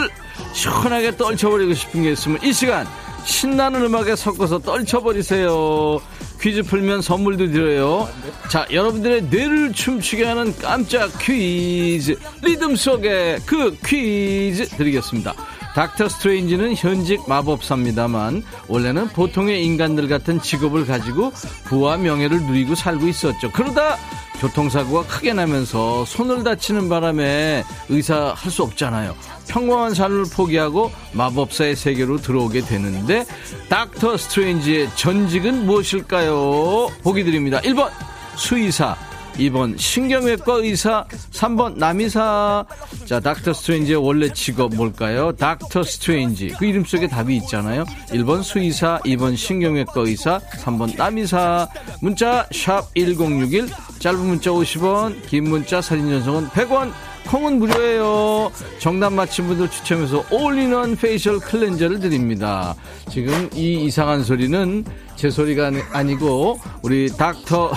시원하게 0.53 1.17
떨쳐버리고 1.17 1.75
싶은 1.75 2.03
게 2.03 2.13
있으면 2.13 2.39
이 2.43 2.53
시간 2.53 2.87
신나는 3.25 3.83
음악에 3.85 4.17
섞어서 4.17 4.59
떨쳐버리세요. 4.59 6.01
퀴즈 6.41 6.63
풀면 6.65 7.03
선물도 7.03 7.53
드려요. 7.53 8.09
자, 8.51 8.67
여러분들의 8.73 9.23
뇌를 9.31 9.73
춤추게 9.73 10.25
하는 10.25 10.53
깜짝 10.59 11.09
퀴즈. 11.21 12.17
리듬 12.43 12.75
속에 12.75 13.39
그 13.47 13.77
퀴즈 13.87 14.67
드리겠습니다. 14.77 15.35
닥터 15.75 16.09
스트레인지는 16.09 16.75
현직 16.77 17.23
마법사입니다만 17.29 18.43
원래는 18.69 19.09
보통의 19.09 19.65
인간들 19.65 20.09
같은 20.09 20.41
직업을 20.41 20.87
가지고 20.87 21.33
부와 21.65 21.97
명예를 21.97 22.43
누리고 22.43 22.75
살고 22.75 23.09
있었죠. 23.09 23.51
그러다 23.53 23.97
교통사고가 24.41 25.07
크게 25.07 25.33
나면서 25.33 26.05
손을 26.05 26.43
다치는 26.43 26.89
바람에 26.89 27.65
의사 27.89 28.35
할 28.37 28.51
수 28.53 28.63
없잖아요. 28.65 29.15
평범한 29.49 29.95
삶을 29.95 30.25
포기하고 30.35 30.91
마법사의 31.13 31.75
세계로 31.77 32.19
들어오게 32.19 32.63
되는데 32.63 33.25
닥터 33.69 34.17
스트레인지의 34.17 34.91
전직은 34.97 35.65
무엇일까요? 35.65 36.89
보기 37.03 37.25
드립니다. 37.25 37.61
1번 37.61 37.91
수의사 38.37 38.97
2번 39.35 39.79
신경외과 39.79 40.55
의사 40.55 41.05
3번 41.33 41.77
남의사. 41.77 42.65
자 43.05 43.21
닥터 43.21 43.53
스트레인지의 43.53 43.97
원래 43.97 44.33
직업 44.33 44.75
뭘까요? 44.75 45.33
닥터 45.33 45.83
스트레인지. 45.83 46.55
그 46.59 46.67
이름 46.67 46.85
속에 46.85 47.07
답이 47.09 47.37
있잖아요. 47.39 47.85
1번 48.09 48.43
수의사 48.43 48.99
2번 49.05 49.37
신경외과 49.37 49.93
의사 49.97 50.39
3번 50.63 50.97
남의사. 50.97 51.69
문자 52.01 52.47
샵 52.53 52.95
1061 52.95 53.69
짧은 53.99 54.19
문자 54.19 54.51
50원 54.51 55.27
긴 55.27 55.45
문자 55.45 55.81
사진 55.81 56.09
전송은 56.09 56.49
100원. 56.49 56.93
콩은 57.29 57.61
무료예요. 57.61 58.51
정답 58.81 59.13
맞힌 59.13 59.47
분들 59.47 59.71
추첨해서 59.71 60.25
all-in-one 60.31 60.97
facial 60.97 61.39
cleanser를 61.39 62.01
드립니다. 62.01 62.75
지금 63.09 63.49
이 63.55 63.85
이상한 63.85 64.25
소리는 64.25 64.85
제 65.15 65.31
소리가 65.31 65.71
아니고 65.93 66.59
우리 66.83 67.09
닥터 67.17 67.73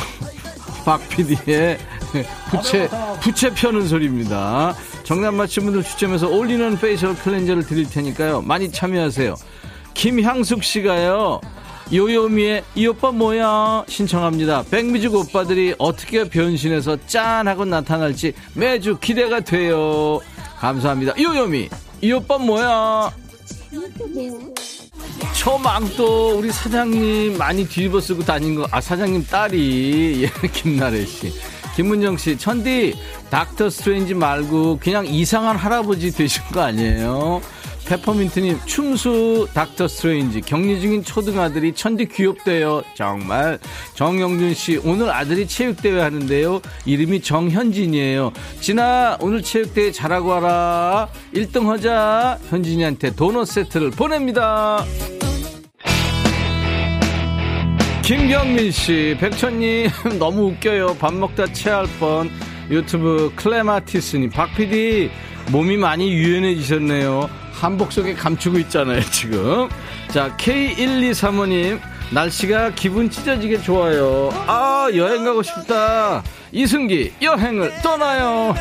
박 0.86 1.10
PD의 1.10 1.80
부채, 2.50 2.88
부채 3.20 3.50
펴는 3.50 3.88
소리입니다. 3.88 4.76
정답 5.04 5.34
맞힌 5.34 5.64
분들 5.64 5.84
추첨해서 5.84 6.30
all-in-one 6.30 6.78
facial 6.78 7.16
cleanser를 7.16 7.66
드릴 7.66 7.90
테니까요. 7.90 8.42
많이 8.42 8.72
참여하세요. 8.72 9.36
김향숙 9.96 10.64
씨가요. 10.64 11.42
요요미의 11.92 12.64
이 12.76 12.88
오빠 12.88 13.12
뭐야 13.12 13.86
신청합니다. 13.88 14.64
백미직 14.70 15.14
오빠들이 15.14 15.76
어떻게 15.78 16.28
변신해서 16.30 16.98
짠하고 17.08 17.66
나타날지 17.66 18.34
매주 18.54 18.98
기대가 19.00 19.40
돼요. 19.40 20.20
감사합니다. 20.58 21.14
요요미 21.20 21.70
이 22.02 22.12
오빠 22.12 22.38
뭐야 22.38 23.12
저 25.34 25.58
망토 25.58 26.38
우리 26.38 26.52
사장님 26.52 27.38
많이 27.38 27.68
뒤집어 27.68 28.00
쓰고 28.00 28.24
다닌 28.24 28.56
거, 28.56 28.68
아, 28.72 28.82
사장님 28.82 29.26
딸이, 29.28 30.24
예, 30.44 30.48
김나래 30.48 31.06
씨. 31.06 31.34
김문정 31.76 32.18
씨, 32.18 32.38
천디, 32.38 32.96
닥터 33.30 33.70
스트레인지 33.70 34.14
말고 34.14 34.80
그냥 34.80 35.06
이상한 35.06 35.58
할아버지 35.58 36.12
되신 36.12 36.42
거 36.54 36.62
아니에요? 36.62 37.42
페퍼민트님, 37.86 38.60
춤수 38.66 39.48
닥터 39.54 39.88
스트레인지, 39.88 40.42
격리 40.42 40.82
중인 40.82 41.04
초등 41.04 41.40
아들이 41.40 41.72
천디 41.74 42.08
귀엽대요. 42.08 42.82
정말. 42.96 43.60
정영준 43.94 44.54
씨, 44.56 44.78
오늘 44.84 45.12
아들이 45.12 45.48
체육대회 45.48 46.02
하는데요. 46.02 46.62
이름이 46.86 47.22
정현진이에요. 47.22 48.34
진아, 48.60 49.18
오늘 49.22 49.44
체육대회 49.44 49.92
잘하고 49.92 50.30
와라. 50.30 51.10
1등 51.34 51.68
하자. 51.68 52.40
현진이한테 52.50 53.16
도넛 53.16 53.48
세트를 53.48 53.92
보냅니다. 53.92 54.84
김경민 58.04 58.72
씨, 58.72 59.16
백천님 59.20 59.90
너무 60.20 60.50
웃겨요. 60.50 60.96
밥 61.00 61.14
먹다 61.14 61.46
체할 61.54 61.86
뻔. 62.00 62.30
유튜브 62.70 63.32
클레마티스님, 63.36 64.32
박 64.32 64.56
PD 64.56 65.12
몸이 65.52 65.78
많이 65.78 66.12
유연해지셨네요. 66.12 67.45
한복 67.56 67.92
속에 67.92 68.14
감추고 68.14 68.60
있잖아요, 68.60 69.02
지금. 69.12 69.70
자, 70.10 70.36
K1235님, 70.38 71.80
날씨가 72.12 72.72
기분 72.76 73.10
찢어지게 73.10 73.62
좋아요. 73.62 74.30
아, 74.48 74.90
여행 74.96 75.24
가고 75.24 75.42
싶다. 75.42 76.22
이승기, 76.52 77.14
여행을 77.22 77.82
떠나요. 77.82 78.54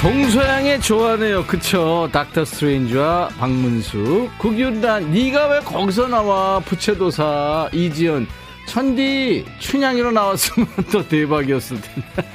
동서양에 0.00 0.78
좋아하네요. 0.80 1.44
그쵸? 1.46 2.08
닥터 2.12 2.44
스트레인지와 2.44 3.28
박문수. 3.38 4.28
국유란, 4.38 5.10
네가 5.10 5.48
왜 5.48 5.60
거기서 5.60 6.08
나와? 6.08 6.60
부채도사, 6.60 7.70
이지연. 7.72 8.26
천디, 8.66 9.44
춘향이로 9.58 10.10
나왔으면 10.12 10.68
또 10.92 11.06
대박이었을 11.08 11.80
텐데. 11.80 12.30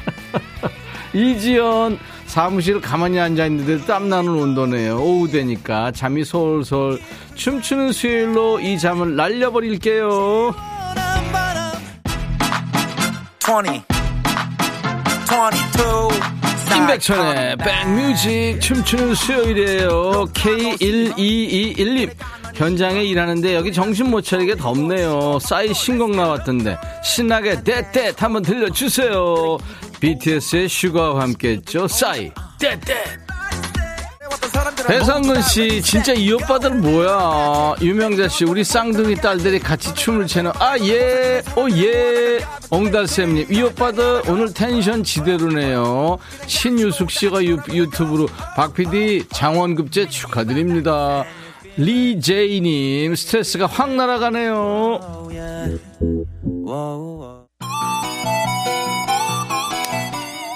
이지연, 1.14 2.00
사무실 2.32 2.80
가만히 2.80 3.20
앉아 3.20 3.46
있는데 3.48 3.86
땀나는 3.86 4.30
온도네요. 4.30 4.96
오후 5.02 5.30
되니까 5.30 5.92
잠이 5.92 6.24
솔솔. 6.24 6.98
춤추는 7.36 7.92
수요일로 7.92 8.62
이 8.62 8.80
잠을 8.80 9.18
날려버릴게요. 9.18 10.56
20, 13.44 13.84
22. 16.70 16.78
임백천의 16.78 17.58
백뮤직 17.58 18.62
춤추는 18.62 19.14
수요일이에요. 19.14 20.28
K1221님. 20.34 22.12
현장에 22.56 23.04
일하는데 23.04 23.56
여기 23.56 23.74
정신 23.74 24.10
못 24.10 24.22
차리게 24.22 24.56
덥네요. 24.56 25.38
싸이 25.40 25.74
신곡 25.74 26.16
나왔던데 26.16 26.78
신나게 27.04 27.62
That 27.64 27.89
That 27.89 28.14
한번 28.18 28.42
들려주세요. 28.42 29.58
BTS의 30.02 30.68
슈가와 30.68 31.22
함께 31.22 31.52
했죠. 31.52 31.88
싸이 31.88 32.32
That 32.60 32.91
That 32.91 33.22
배상근 34.88 35.42
씨, 35.42 35.82
진짜 35.82 36.14
이 36.14 36.32
오빠들 36.32 36.72
뭐야? 36.76 37.76
유명자 37.82 38.28
씨, 38.28 38.46
우리 38.46 38.64
쌍둥이 38.64 39.16
딸들이 39.16 39.60
같이 39.60 39.94
춤을 39.94 40.28
추는, 40.28 40.52
아, 40.56 40.78
예, 40.80 41.42
오, 41.56 41.70
예. 41.70 42.40
옹달쌤님, 42.70 43.48
이 43.54 43.62
오빠들 43.62 44.24
오늘 44.28 44.54
텐션 44.54 45.04
지대로네요. 45.04 46.18
신유숙 46.48 47.12
씨가 47.12 47.44
유, 47.44 47.58
유튜브로 47.72 48.28
박 48.56 48.74
PD 48.74 49.26
장원급제 49.30 50.10
축하드립니다. 50.10 51.24
리제이님, 51.78 53.16
스트레스가 53.16 53.68
확 53.68 53.94
날아가네요. 53.94 55.00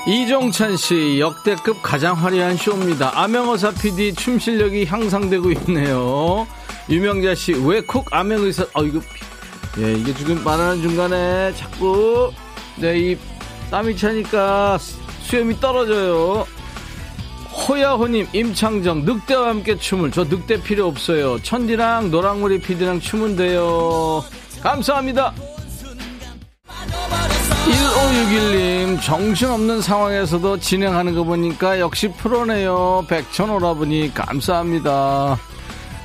이종찬 0.07 0.77
씨 0.77 1.19
역대급 1.19 1.81
가장 1.81 2.15
화려한 2.15 2.57
쇼입니다. 2.57 3.11
암행어사 3.19 3.71
PD 3.71 4.13
춤 4.13 4.37
실력이 4.37 4.85
향상되고 4.85 5.51
있네요. 5.51 6.47
유명자 6.89 7.33
씨 7.33 7.53
왜 7.53 7.81
콕 7.81 8.13
암행의사 8.13 8.67
어 8.73 8.83
이거 8.83 8.99
예 9.79 9.93
이게 9.93 10.13
지금 10.13 10.43
말하는 10.43 10.81
중간에 10.83 11.51
자꾸 11.55 12.31
네이 12.75 13.17
땀이 13.71 13.97
차니까 13.97 14.77
수염이 15.23 15.59
떨어져요. 15.59 16.45
호야호님 17.67 18.27
임창정 18.31 19.05
늑대와 19.05 19.49
함께 19.49 19.75
춤을 19.75 20.11
저 20.11 20.23
늑대 20.23 20.61
필요 20.61 20.85
없어요. 20.87 21.41
천디랑 21.41 22.11
노랑머리 22.11 22.59
PD랑 22.59 22.99
춤은 22.99 23.35
돼요. 23.37 24.23
감사합니다. 24.61 25.33
1561님, 27.65 29.01
정신없는 29.01 29.81
상황에서도 29.81 30.59
진행하는 30.59 31.15
거 31.15 31.23
보니까 31.23 31.79
역시 31.79 32.09
프로네요. 32.09 33.05
백천오라버니, 33.07 34.13
감사합니다. 34.13 35.37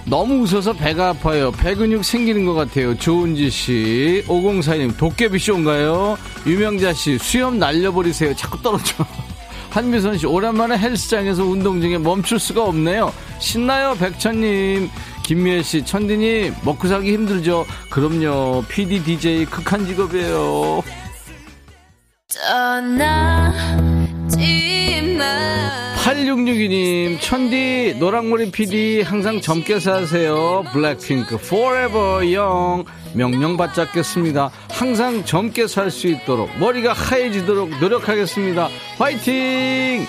너무 0.06 0.42
웃어서 0.42 0.72
배가 0.72 1.10
아파요. 1.10 1.52
배 1.52 1.74
근육 1.74 2.04
생기는 2.04 2.46
것 2.46 2.54
같아요. 2.54 2.96
조은지 2.96 3.50
씨, 3.50 4.24
5042님, 4.26 4.96
도깨비 4.96 5.38
쇼인가요? 5.38 6.16
유명자 6.46 6.94
씨, 6.94 7.18
수염 7.18 7.58
날려버리세요. 7.58 8.34
자꾸 8.34 8.60
떨어져. 8.62 9.04
한미선 9.68 10.18
씨, 10.18 10.26
오랜만에 10.26 10.78
헬스장에서 10.78 11.44
운동 11.44 11.80
중에 11.80 11.98
멈출 11.98 12.38
수가 12.38 12.64
없네요. 12.64 13.12
신나요, 13.38 13.94
백천님. 14.00 14.88
김미애 15.22 15.62
씨, 15.62 15.84
천디님, 15.84 16.54
먹고 16.64 16.88
살기 16.88 17.12
힘들죠? 17.12 17.66
그럼요. 17.88 18.64
PD, 18.68 19.04
DJ, 19.04 19.44
극한 19.44 19.86
직업이에요. 19.86 20.82
떠나지 22.32 23.58
마 25.18 25.94
8662님, 26.02 27.20
천디, 27.20 27.96
노랑머리 27.98 28.50
PD, 28.50 29.02
항상 29.02 29.38
젊게 29.40 29.78
사세요. 29.80 30.64
블랙핑크, 30.72 31.34
forever 31.36 32.24
young. 32.36 32.84
명령 33.14 33.56
받잡겠습니다. 33.58 34.50
항상 34.70 35.24
젊게 35.24 35.66
살 35.66 35.90
수 35.90 36.06
있도록, 36.08 36.48
머리가 36.58 36.92
하얘지도록 36.94 37.78
노력하겠습니다. 37.80 38.68
화이팅! 38.98 40.06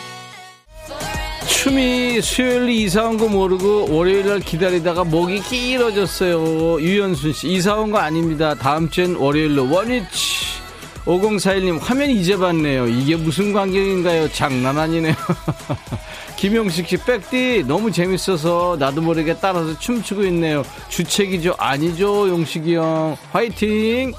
춤이 1.48 2.22
수요일 2.22 2.70
이사 2.70 3.04
온 3.08 3.18
거 3.18 3.28
모르고 3.28 3.94
월요일 3.94 4.28
날 4.28 4.40
기다리다가 4.40 5.04
목이 5.04 5.42
길어졌어요. 5.42 6.80
유연순 6.82 7.34
씨, 7.34 7.50
이사 7.50 7.76
온 7.76 7.92
거 7.92 7.98
아닙니다. 7.98 8.56
다음 8.56 8.90
주엔 8.90 9.16
월요일로 9.16 9.70
원위치. 9.70 10.61
5041님 11.06 11.80
화면 11.80 12.10
이제 12.10 12.38
봤네요. 12.38 12.88
이게 12.88 13.16
무슨 13.16 13.54
광경인가요? 13.54 14.32
장난 14.32 14.78
아니네요. 14.78 15.16
김용식 16.38 16.88
씨 16.88 16.98
백디 16.98 17.66
너무 17.68 17.92
재밌어서 17.92 18.76
나도 18.80 19.02
모르게 19.02 19.36
따라서 19.40 19.78
춤추고 19.78 20.24
있네요. 20.26 20.64
주책이죠? 20.90 21.56
아니죠, 21.58 22.28
용식이 22.30 22.76
형. 22.76 23.16
화이팅! 23.32 24.14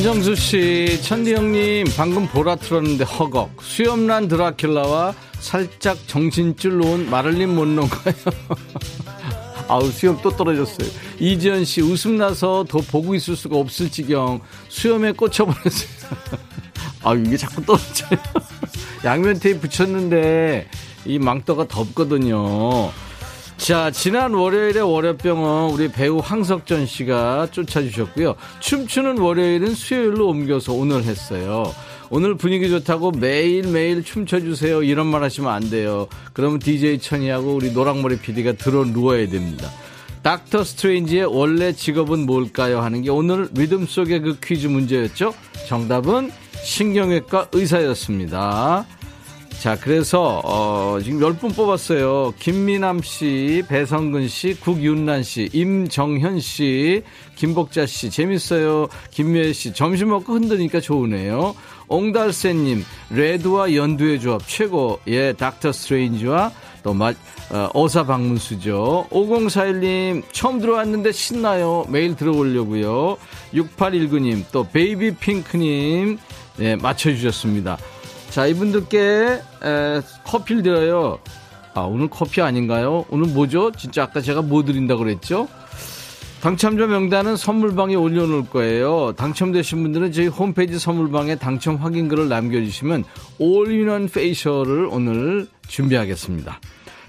안정수 0.00 0.34
씨, 0.34 0.98
천디 1.02 1.34
형님, 1.34 1.84
방금 1.94 2.26
보라 2.26 2.56
틀었는데 2.56 3.04
허걱. 3.04 3.50
수염난 3.60 4.28
드라큘라와 4.28 5.12
살짝 5.40 5.98
정신줄 6.06 6.78
놓은 6.78 7.10
마를린 7.10 7.54
몬로인가요? 7.54 8.14
아우, 9.68 9.90
수염 9.90 10.18
또 10.22 10.34
떨어졌어요. 10.34 10.88
이지연 11.18 11.66
씨, 11.66 11.82
웃음 11.82 12.16
나서 12.16 12.64
더 12.66 12.78
보고 12.78 13.14
있을 13.14 13.36
수가 13.36 13.58
없을 13.58 13.90
지경. 13.90 14.40
수염에 14.70 15.12
꽂혀버렸어요. 15.12 15.90
아, 17.04 17.14
이게 17.14 17.36
자꾸 17.36 17.62
떨어져요. 17.62 18.18
양면 19.04 19.38
테이프 19.38 19.68
붙였는데, 19.68 20.66
이 21.04 21.18
망토가 21.18 21.68
덥거든요. 21.68 22.90
자, 23.60 23.90
지난 23.90 24.32
월요일에 24.32 24.80
월요병원 24.80 25.72
우리 25.72 25.88
배우 25.88 26.18
황석전 26.18 26.86
씨가 26.86 27.48
쫓아주셨고요. 27.50 28.34
춤추는 28.58 29.18
월요일은 29.18 29.74
수요일로 29.74 30.28
옮겨서 30.28 30.72
오늘 30.72 31.04
했어요. 31.04 31.70
오늘 32.08 32.36
분위기 32.36 32.70
좋다고 32.70 33.12
매일매일 33.12 34.02
춤춰주세요. 34.02 34.82
이런 34.82 35.08
말 35.08 35.22
하시면 35.22 35.52
안 35.52 35.68
돼요. 35.68 36.08
그러면 36.32 36.58
DJ 36.58 37.00
천이하고 37.00 37.54
우리 37.54 37.70
노랑머리 37.70 38.20
PD가 38.20 38.54
들어 38.54 38.82
누워야 38.82 39.28
됩니다. 39.28 39.70
닥터 40.22 40.64
스트레인지의 40.64 41.26
원래 41.26 41.72
직업은 41.72 42.24
뭘까요? 42.24 42.80
하는 42.80 43.02
게 43.02 43.10
오늘 43.10 43.50
리듬 43.52 43.84
속의 43.86 44.20
그 44.20 44.38
퀴즈 44.42 44.68
문제였죠. 44.68 45.34
정답은 45.68 46.32
신경외과 46.64 47.48
의사였습니다. 47.52 48.86
자, 49.60 49.76
그래서, 49.78 50.40
어, 50.42 50.98
지금 51.04 51.20
10분 51.20 51.54
뽑았어요. 51.54 52.32
김미남 52.38 53.02
씨, 53.02 53.62
배성근 53.68 54.26
씨, 54.26 54.58
국윤란 54.58 55.22
씨, 55.22 55.50
임정현 55.52 56.40
씨, 56.40 57.02
김복자 57.36 57.84
씨, 57.84 58.08
재밌어요. 58.08 58.88
김미애 59.10 59.52
씨, 59.52 59.74
점심 59.74 60.08
먹고 60.08 60.32
흔드니까 60.32 60.80
좋으네요. 60.80 61.54
옹달새님, 61.88 62.82
레드와 63.10 63.74
연두의 63.74 64.20
조합 64.20 64.48
최고. 64.48 64.98
예, 65.08 65.34
닥터 65.34 65.72
스트레인지와 65.72 66.52
또, 66.82 66.94
마, 66.94 67.12
어, 67.50 67.68
어사 67.74 68.06
박문수죠. 68.06 69.08
5041님, 69.10 70.22
처음 70.32 70.60
들어왔는데 70.60 71.12
신나요. 71.12 71.84
매일 71.90 72.16
들어오려고요. 72.16 73.18
6819님, 73.52 74.42
또 74.52 74.66
베이비 74.66 75.16
핑크님, 75.16 76.16
네, 76.56 76.76
맞춰주셨습니다. 76.76 77.76
자, 78.30 78.46
이분들께 78.46 78.98
에, 79.64 80.00
커피를 80.24 80.62
드려요. 80.62 81.18
아, 81.74 81.80
오늘 81.80 82.08
커피 82.08 82.40
아닌가요? 82.40 83.04
오늘 83.10 83.32
뭐죠? 83.32 83.72
진짜 83.72 84.04
아까 84.04 84.20
제가 84.20 84.42
뭐 84.42 84.64
드린다고 84.64 85.00
그랬죠? 85.00 85.48
당첨자 86.40 86.86
명단은 86.86 87.36
선물방에 87.36 87.96
올려놓을 87.96 88.46
거예요. 88.46 89.12
당첨되신 89.16 89.82
분들은 89.82 90.12
저희 90.12 90.26
홈페이지 90.28 90.78
선물방에 90.78 91.36
당첨 91.36 91.76
확인글을 91.76 92.28
남겨주시면 92.28 93.04
all-in-one 93.38 94.08
facial을 94.08 94.86
오늘 94.90 95.46
준비하겠습니다. 95.68 96.60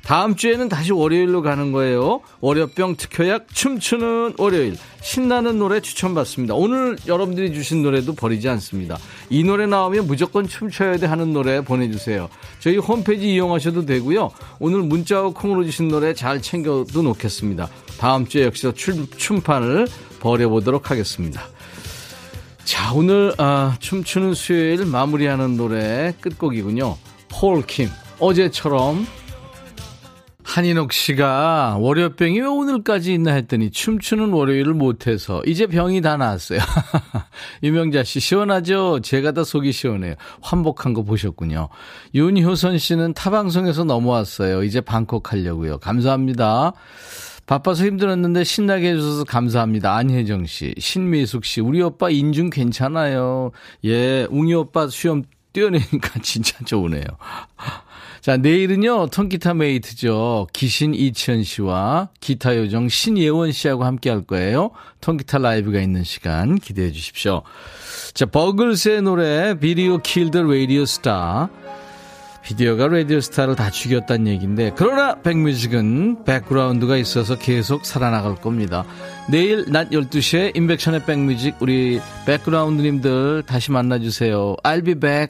다음 0.04 0.36
주에는 0.36 0.68
다시 0.68 0.92
월요일로 0.92 1.42
가는 1.42 1.72
거예요. 1.72 2.22
월요병 2.42 2.96
특효약 2.96 3.48
춤추는 3.54 4.34
월요일. 4.38 4.76
신나는 5.02 5.58
노래 5.58 5.80
추천받습니다. 5.80 6.54
오늘 6.56 6.98
여러분들이 7.08 7.54
주신 7.54 7.82
노래도 7.82 8.14
버리지 8.14 8.50
않습니다. 8.50 8.98
이 9.30 9.44
노래 9.44 9.68
나오면 9.68 10.08
무조건 10.08 10.48
춤춰야 10.48 10.98
돼 10.98 11.06
하는 11.06 11.34
노래 11.34 11.62
보내주세요. 11.62 12.30
저희 12.60 12.78
홈페이지 12.78 13.32
이용하셔도 13.34 13.86
되고요. 13.86 14.32
오늘 14.60 14.82
문자와 14.82 15.32
콩으로 15.32 15.64
주신 15.64 15.88
노래 15.88 16.14
잘 16.14 16.42
챙겨도 16.42 17.02
놓겠습니다. 17.02 17.70
다음 18.00 18.28
주에 18.28 18.46
역시 18.46 18.72
춤, 18.76 19.08
춤판을 19.08 19.88
벌여보도록 20.20 20.92
하겠습니다. 20.92 21.44
자, 22.64 22.94
오늘 22.94 23.34
아, 23.38 23.76
춤추는 23.80 24.34
수요일 24.34 24.86
마무리하는 24.86 25.58
노래 25.58 26.14
끝곡이군요. 26.22 26.98
폴킴 27.30 27.90
어제처럼 28.20 29.06
한인옥 30.44 30.92
씨가 30.92 31.78
월요병이 31.80 32.40
왜 32.40 32.46
오늘까지 32.46 33.14
있나 33.14 33.34
했더니 33.34 33.72
춤추는 33.72 34.32
월요일을 34.32 34.74
못해서 34.74 35.42
이제 35.46 35.68
병이 35.68 36.02
다 36.02 36.18
나았어요. 36.18 36.60
유명자 37.64 38.04
씨 38.04 38.20
시원하죠? 38.20 39.00
제가 39.02 39.32
다 39.32 39.44
속이 39.44 39.72
시원해요. 39.72 40.16
환복한 40.42 40.94
거 40.94 41.04
보셨군요. 41.04 41.70
윤효선 42.16 42.78
씨는 42.78 43.14
타방송에서 43.14 43.84
넘어왔어요. 43.84 44.64
이제 44.64 44.82
방콕 44.82 45.32
하려고요. 45.32 45.78
감사합니다. 45.78 46.74
바빠서 47.46 47.86
힘들었는데 47.86 48.44
신나게 48.44 48.92
해주셔서 48.92 49.24
감사합니다. 49.26 49.96
안혜정 49.96 50.46
씨, 50.46 50.74
신미숙 50.78 51.44
씨, 51.44 51.60
우리 51.60 51.82
오빠 51.82 52.10
인중 52.10 52.50
괜찮아요. 52.50 53.52
예, 53.84 54.26
웅이 54.30 54.54
오빠 54.54 54.88
수염 54.88 55.24
뛰어내니까 55.52 56.20
진짜 56.24 56.64
좋으네요. 56.64 57.04
자, 58.22 58.38
내일은요, 58.38 59.08
통기타 59.08 59.56
메이트죠. 59.56 60.48
기신 60.54 60.94
이치현 60.94 61.44
씨와 61.44 62.10
기타 62.20 62.56
요정 62.56 62.88
신예원 62.88 63.52
씨하고 63.52 63.84
함께 63.84 64.12
할 64.12 64.22
거예요. 64.22 64.70
통기타 65.02 65.40
라이브가 65.40 65.80
있는 65.82 66.04
시간 66.04 66.60
기대해 66.60 66.92
주십시오. 66.92 67.42
자, 68.14 68.28
버글스의 68.28 69.02
노래, 69.02 69.58
Video 69.60 69.98
Killed 69.98 70.38
Radio 70.38 70.86
Star. 70.86 71.50
비디오가 72.44 72.88
라디오 72.88 73.22
스타를 73.22 73.56
다 73.56 73.70
죽였다는 73.70 74.28
얘기인데, 74.28 74.72
그러나 74.76 75.16
백뮤직은 75.22 76.24
백그라운드가 76.24 76.98
있어서 76.98 77.38
계속 77.38 77.86
살아나갈 77.86 78.36
겁니다. 78.36 78.84
내일 79.30 79.66
낮 79.70 79.90
12시에 79.92 80.56
임백천의 80.56 81.06
백뮤직, 81.06 81.56
우리 81.60 82.00
백그라운드님들 82.26 83.44
다시 83.48 83.72
만나주세요. 83.72 84.58
I'll 84.64 84.84
be 84.86 84.96
back. 84.96 85.30